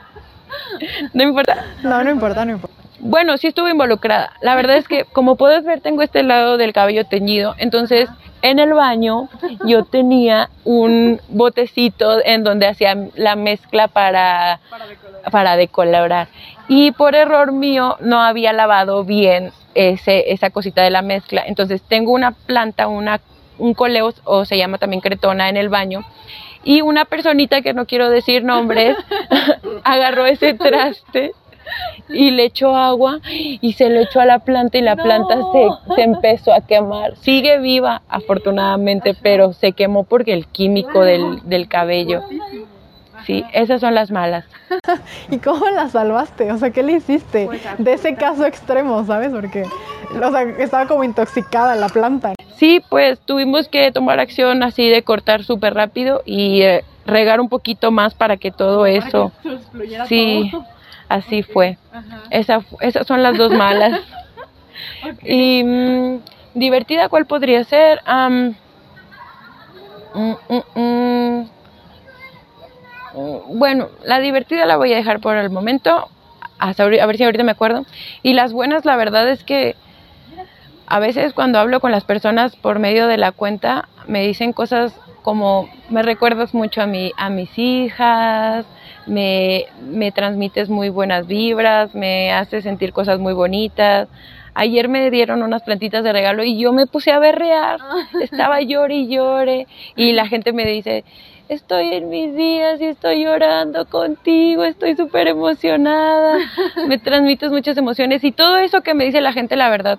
no 1.12 1.22
importa. 1.22 1.64
No, 1.82 2.02
no 2.02 2.10
importa, 2.10 2.44
no 2.44 2.52
importa. 2.52 2.76
Bueno, 2.98 3.36
sí 3.36 3.48
estuve 3.48 3.70
involucrada. 3.70 4.32
La 4.40 4.54
verdad 4.54 4.76
es 4.76 4.88
que, 4.88 5.04
como 5.04 5.36
puedes 5.36 5.64
ver, 5.64 5.80
tengo 5.80 6.02
este 6.02 6.22
lado 6.22 6.56
del 6.56 6.72
cabello 6.72 7.04
teñido. 7.04 7.54
Entonces, 7.58 8.08
en 8.42 8.58
el 8.58 8.72
baño 8.72 9.28
yo 9.66 9.84
tenía 9.84 10.50
un 10.64 11.20
botecito 11.28 12.24
en 12.24 12.42
donde 12.42 12.66
hacía 12.66 12.96
la 13.14 13.36
mezcla 13.36 13.88
para, 13.88 14.60
para 15.30 15.56
decolorar. 15.56 16.28
Y 16.68 16.92
por 16.92 17.14
error 17.14 17.52
mío 17.52 17.96
no 18.00 18.20
había 18.20 18.52
lavado 18.52 19.04
bien 19.04 19.52
ese, 19.74 20.32
esa 20.32 20.50
cosita 20.50 20.82
de 20.82 20.90
la 20.90 21.02
mezcla. 21.02 21.42
Entonces, 21.46 21.82
tengo 21.82 22.12
una 22.12 22.32
planta, 22.32 22.88
una, 22.88 23.20
un 23.58 23.74
coleo, 23.74 24.12
o 24.24 24.44
se 24.44 24.56
llama 24.56 24.78
también 24.78 25.00
cretona, 25.00 25.48
en 25.48 25.56
el 25.56 25.68
baño. 25.68 26.04
Y 26.64 26.82
una 26.82 27.04
personita 27.04 27.62
que 27.62 27.74
no 27.74 27.86
quiero 27.86 28.10
decir 28.10 28.42
nombres 28.44 28.96
agarró 29.84 30.26
ese 30.26 30.54
traste 30.54 31.32
y 32.08 32.30
le 32.30 32.44
echó 32.44 32.76
agua 32.76 33.20
y 33.24 33.72
se 33.72 33.88
lo 33.90 34.00
echó 34.00 34.20
a 34.20 34.24
la 34.24 34.40
planta 34.40 34.78
y 34.78 34.82
la 34.82 34.96
planta 34.96 35.36
se, 35.52 35.94
se 35.94 36.02
empezó 36.02 36.52
a 36.52 36.60
quemar. 36.60 37.16
Sigue 37.16 37.58
viva, 37.58 38.02
afortunadamente, 38.08 39.14
pero 39.20 39.52
se 39.52 39.72
quemó 39.72 40.04
porque 40.04 40.32
el 40.32 40.46
químico 40.46 41.02
del, 41.02 41.40
del 41.44 41.68
cabello. 41.68 42.22
Sí, 43.26 43.44
esas 43.52 43.80
son 43.80 43.94
las 43.94 44.12
malas. 44.12 44.44
¿Y 45.30 45.38
cómo 45.38 45.68
la 45.70 45.88
salvaste? 45.88 46.52
O 46.52 46.58
sea, 46.58 46.70
¿qué 46.70 46.84
le 46.84 46.92
hiciste 46.92 47.48
de 47.78 47.92
ese 47.92 48.14
caso 48.14 48.46
extremo, 48.46 49.04
sabes? 49.04 49.32
Porque, 49.32 49.64
o 49.64 50.30
sea, 50.30 50.42
estaba 50.58 50.86
como 50.86 51.02
intoxicada 51.02 51.74
la 51.74 51.88
planta. 51.88 52.34
Sí, 52.56 52.82
pues 52.88 53.20
tuvimos 53.20 53.68
que 53.68 53.92
tomar 53.92 54.18
acción 54.18 54.62
así 54.62 54.88
de 54.88 55.02
cortar 55.02 55.44
súper 55.44 55.74
rápido 55.74 56.22
y 56.24 56.62
eh, 56.62 56.84
regar 57.04 57.40
un 57.40 57.48
poquito 57.48 57.90
más 57.90 58.14
para 58.14 58.36
que 58.36 58.50
todo 58.50 58.86
eso... 58.86 59.32
Sí, 60.08 60.50
así 61.08 61.42
fue. 61.42 61.76
Esa, 62.30 62.64
esas 62.80 63.06
son 63.06 63.22
las 63.22 63.36
dos 63.36 63.52
malas. 63.52 64.00
Y 65.22 65.62
mm, 65.64 66.18
divertida, 66.54 67.08
¿cuál 67.08 67.26
podría 67.26 67.64
ser? 67.64 68.00
Mm, 68.06 68.50
mm, 70.14 70.34
mm. 70.74 71.50
Mm, 73.14 73.58
Bueno, 73.58 73.88
la 74.04 74.20
divertida 74.20 74.66
la 74.66 74.76
voy 74.76 74.92
a 74.92 74.96
dejar 74.96 75.20
por 75.20 75.36
el 75.36 75.50
momento, 75.50 76.08
hasta 76.58 76.84
a 76.84 76.86
ver 76.88 77.16
si 77.16 77.24
ahorita 77.24 77.44
me 77.44 77.52
acuerdo. 77.52 77.86
Y 78.22 78.34
las 78.34 78.52
buenas, 78.52 78.84
la 78.84 78.96
verdad 78.96 79.28
es 79.28 79.44
que 79.44 79.76
a 80.86 80.98
veces 81.00 81.32
cuando 81.32 81.58
hablo 81.58 81.80
con 81.80 81.90
las 81.90 82.04
personas 82.04 82.56
por 82.56 82.78
medio 82.78 83.06
de 83.06 83.16
la 83.16 83.32
cuenta, 83.32 83.88
me 84.06 84.26
dicen 84.26 84.52
cosas 84.52 84.94
como 85.22 85.68
me 85.90 86.02
recuerdas 86.02 86.54
mucho 86.54 86.82
a, 86.82 86.86
mi, 86.86 87.12
a 87.16 87.30
mis 87.30 87.58
hijas, 87.58 88.64
me, 89.06 89.66
me 89.80 90.12
transmites 90.12 90.68
muy 90.68 90.88
buenas 90.88 91.26
vibras, 91.26 91.94
me 91.94 92.32
haces 92.32 92.62
sentir 92.62 92.92
cosas 92.92 93.18
muy 93.18 93.32
bonitas. 93.32 94.08
Ayer 94.54 94.88
me 94.88 95.10
dieron 95.10 95.42
unas 95.42 95.62
plantitas 95.62 96.04
de 96.04 96.12
regalo 96.12 96.44
y 96.44 96.58
yo 96.58 96.72
me 96.72 96.86
puse 96.86 97.10
a 97.10 97.18
berrear, 97.18 97.80
estaba 98.22 98.60
llore 98.60 98.94
y 98.94 99.08
llore. 99.08 99.66
Y 99.96 100.12
la 100.12 100.28
gente 100.28 100.52
me 100.52 100.64
dice, 100.64 101.04
estoy 101.48 101.92
en 101.92 102.08
mis 102.08 102.34
días 102.36 102.80
y 102.80 102.84
estoy 102.84 103.24
llorando 103.24 103.86
contigo, 103.86 104.64
estoy 104.64 104.94
súper 104.96 105.28
emocionada, 105.28 106.38
me 106.88 106.98
transmites 106.98 107.50
muchas 107.50 107.76
emociones 107.76 108.24
y 108.24 108.32
todo 108.32 108.58
eso 108.58 108.82
que 108.82 108.94
me 108.94 109.04
dice 109.04 109.20
la 109.20 109.32
gente, 109.32 109.56
la 109.56 109.68
verdad, 109.68 109.98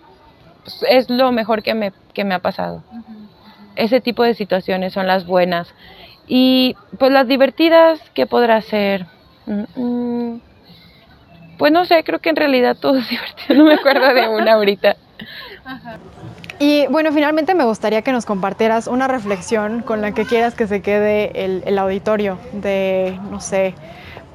es 0.89 1.09
lo 1.09 1.31
mejor 1.31 1.63
que 1.63 1.73
me, 1.73 1.93
que 2.13 2.23
me 2.23 2.35
ha 2.35 2.39
pasado. 2.39 2.83
Ese 3.75 4.01
tipo 4.01 4.23
de 4.23 4.33
situaciones 4.33 4.93
son 4.93 5.07
las 5.07 5.25
buenas. 5.25 5.73
Y 6.27 6.75
pues 6.97 7.11
las 7.11 7.27
divertidas, 7.27 7.99
¿qué 8.13 8.25
podrá 8.25 8.61
ser? 8.61 9.05
Mm, 9.45 9.81
mm, 9.81 10.41
pues 11.57 11.71
no 11.71 11.85
sé, 11.85 12.03
creo 12.03 12.19
que 12.19 12.29
en 12.29 12.35
realidad 12.35 12.77
todo 12.79 12.97
es 12.97 13.09
divertido, 13.09 13.55
no 13.55 13.65
me 13.65 13.75
acuerdo 13.75 14.13
de 14.13 14.27
una 14.27 14.53
ahorita. 14.53 14.95
Y 16.59 16.87
bueno, 16.87 17.11
finalmente 17.11 17.53
me 17.53 17.65
gustaría 17.65 18.01
que 18.01 18.11
nos 18.11 18.25
compartieras 18.25 18.87
una 18.87 19.07
reflexión 19.07 19.81
con 19.81 20.01
la 20.01 20.13
que 20.13 20.25
quieras 20.25 20.55
que 20.55 20.65
se 20.67 20.81
quede 20.81 21.45
el, 21.65 21.77
auditorio 21.77 22.39
de, 22.51 23.19
no 23.29 23.39
sé, 23.39 23.75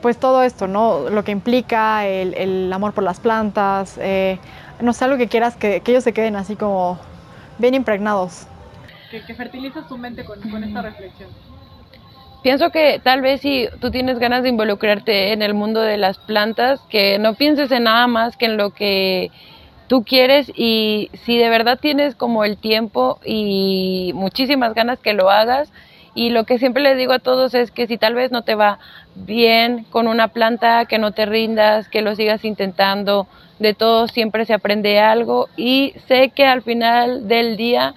pues 0.01 0.19
todo 0.19 0.45
esto, 0.45 0.69
¿no? 0.69 1.11
Lo 1.11 1.25
que 1.25 1.33
implica 1.33 2.07
el, 2.07 2.73
amor 2.73 2.93
por 2.93 3.03
las 3.03 3.19
plantas, 3.19 3.99
eh, 4.01 4.39
no 4.83 4.93
sé, 4.93 5.05
algo 5.05 5.17
que 5.17 5.29
quieras 5.29 5.57
que, 5.57 5.83
ellos 5.87 6.05
se 6.05 6.13
queden 6.13 6.37
así 6.37 6.57
como 6.57 6.99
bien 7.59 7.75
impregnados. 7.75 8.47
Que, 9.11 9.23
que 9.25 9.35
fertilizas 9.35 9.89
tu 9.89 9.97
mente 9.97 10.25
con, 10.25 10.41
con 10.51 10.65
esta 10.65 10.83
reflexión. 10.83 11.31
Pienso 12.43 12.71
que 12.71 13.01
tal 13.03 13.21
vez 13.21 13.41
si 13.41 13.69
tú 13.81 13.93
tienes 13.93 14.19
ganas 14.19 14.43
de 14.43 14.49
involucrarte 14.49 15.33
en 15.33 15.43
el 15.43 15.55
mundo 15.55 15.81
de 15.81 15.97
las 15.97 16.19
plantas, 16.19 16.81
que 16.91 17.19
no 17.21 17.35
pienses 17.35 17.71
en 17.71 17.85
nada 17.85 18.09
más 18.09 18.37
que 18.37 18.47
en 18.47 18.57
lo 18.57 18.71
que 18.71 19.31
tú 19.87 20.03
quieres 20.05 20.51
y 20.57 21.11
si 21.25 21.39
de 21.39 21.49
verdad 21.51 21.79
tienes 21.81 22.17
como 22.17 22.45
el 22.45 22.57
tiempo 22.57 23.21
y 23.25 24.11
muchísimas 24.15 24.75
ganas 24.75 24.99
que 24.99 25.13
lo 25.13 25.31
hagas. 25.31 25.71
Y 26.15 26.31
lo 26.31 26.45
que 26.45 26.59
siempre 26.59 26.83
les 26.83 26.99
digo 26.99 27.13
a 27.13 27.21
todos 27.21 27.55
es 27.55 27.71
que 27.71 27.87
si 27.87 27.97
tal 27.97 28.15
vez 28.15 28.33
no 28.33 28.43
te 28.43 28.55
va 28.55 28.79
bien 29.15 29.85
con 29.91 30.09
una 30.09 30.29
planta, 30.29 30.85
que 30.87 30.99
no 30.99 31.13
te 31.13 31.27
rindas, 31.27 31.89
que 31.89 32.03
lo 32.03 32.17
sigas 32.17 32.45
intentando. 32.45 33.29
De 33.63 33.75
todo 33.75 34.09
siempre 34.09 34.45
se 34.45 34.55
aprende 34.55 34.99
algo 34.99 35.49
y 35.57 35.95
sé 36.09 36.31
que 36.31 36.45
al 36.45 36.63
final 36.63 37.29
del 37.29 37.57
día 37.57 37.95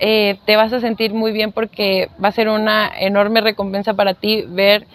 eh, 0.00 0.40
te 0.44 0.56
vas 0.56 0.72
a 0.72 0.80
sentir 0.80 1.14
muy 1.14 1.30
bien 1.30 1.52
porque 1.52 2.10
va 2.22 2.28
a 2.28 2.32
ser 2.32 2.48
una 2.48 2.90
enorme 2.98 3.40
recompensa 3.40 3.94
para 3.94 4.14
ti 4.14 4.44
ver 4.48 4.88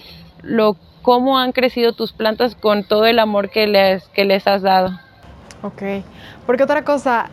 lo 0.43 0.75
cómo 1.01 1.39
han 1.39 1.53
crecido 1.53 1.93
tus 1.93 2.11
plantas 2.11 2.55
con 2.55 2.83
todo 2.83 3.05
el 3.05 3.19
amor 3.19 3.49
que 3.49 3.65
les, 3.65 4.03
que 4.09 4.25
les 4.25 4.45
has 4.45 4.61
dado. 4.61 4.89
Ok, 5.63 5.81
porque 6.45 6.63
otra 6.63 6.83
cosa, 6.83 7.29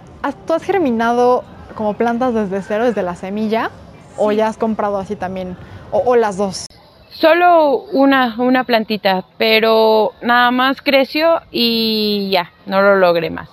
¿tú 0.46 0.52
has 0.52 0.62
germinado 0.62 1.42
como 1.74 1.94
plantas 1.94 2.34
desde 2.34 2.62
cero, 2.62 2.84
desde 2.84 3.02
la 3.02 3.16
semilla? 3.16 3.72
¿O 4.16 4.30
ya 4.30 4.46
has 4.46 4.58
comprado 4.58 4.98
así 4.98 5.16
también? 5.16 5.56
¿O, 5.90 6.14
las 6.14 6.36
dos? 6.36 6.66
Solo 7.14 7.84
una, 7.92 8.34
una 8.38 8.64
plantita, 8.64 9.24
pero 9.38 10.12
nada 10.20 10.50
más 10.50 10.82
creció 10.82 11.40
y 11.52 12.28
ya, 12.30 12.50
no 12.66 12.82
lo 12.82 12.96
logré 12.96 13.30
más. 13.30 13.48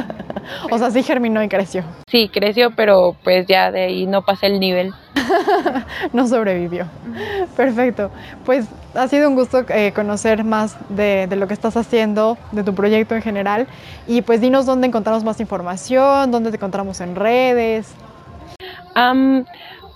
o 0.70 0.76
sea, 0.76 0.90
sí 0.90 1.02
germinó 1.02 1.42
y 1.42 1.48
creció. 1.48 1.82
Sí, 2.08 2.28
creció, 2.28 2.72
pero 2.72 3.16
pues 3.24 3.46
ya 3.46 3.70
de 3.70 3.84
ahí 3.84 4.06
no 4.06 4.20
pasé 4.20 4.48
el 4.48 4.60
nivel. 4.60 4.92
no 6.12 6.28
sobrevivió. 6.28 6.86
Perfecto. 7.56 8.10
Pues 8.44 8.68
ha 8.94 9.08
sido 9.08 9.30
un 9.30 9.34
gusto 9.34 9.64
eh, 9.70 9.92
conocer 9.94 10.44
más 10.44 10.76
de, 10.90 11.26
lo 11.30 11.48
que 11.48 11.54
estás 11.54 11.78
haciendo, 11.78 12.36
de 12.52 12.64
tu 12.64 12.74
proyecto 12.74 13.14
en 13.14 13.22
general. 13.22 13.66
Y 14.06 14.20
pues 14.20 14.42
dinos 14.42 14.66
dónde 14.66 14.86
encontramos 14.88 15.24
más 15.24 15.40
información, 15.40 16.30
dónde 16.30 16.50
te 16.50 16.56
encontramos 16.56 17.00
en 17.00 17.16
redes. 17.16 17.94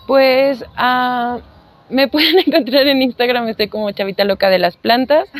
pues 0.07 0.65
ah, 0.77 1.39
me 1.89 2.09
pueden 2.09 2.39
encontrar 2.47 2.87
en 2.87 3.03
Instagram, 3.03 3.49
estoy 3.49 3.69
como 3.69 3.91
Chavita 3.91 4.25
Loca 4.25 4.51
de 4.51 4.59
las 4.59 4.77
Plantas. 4.77 5.29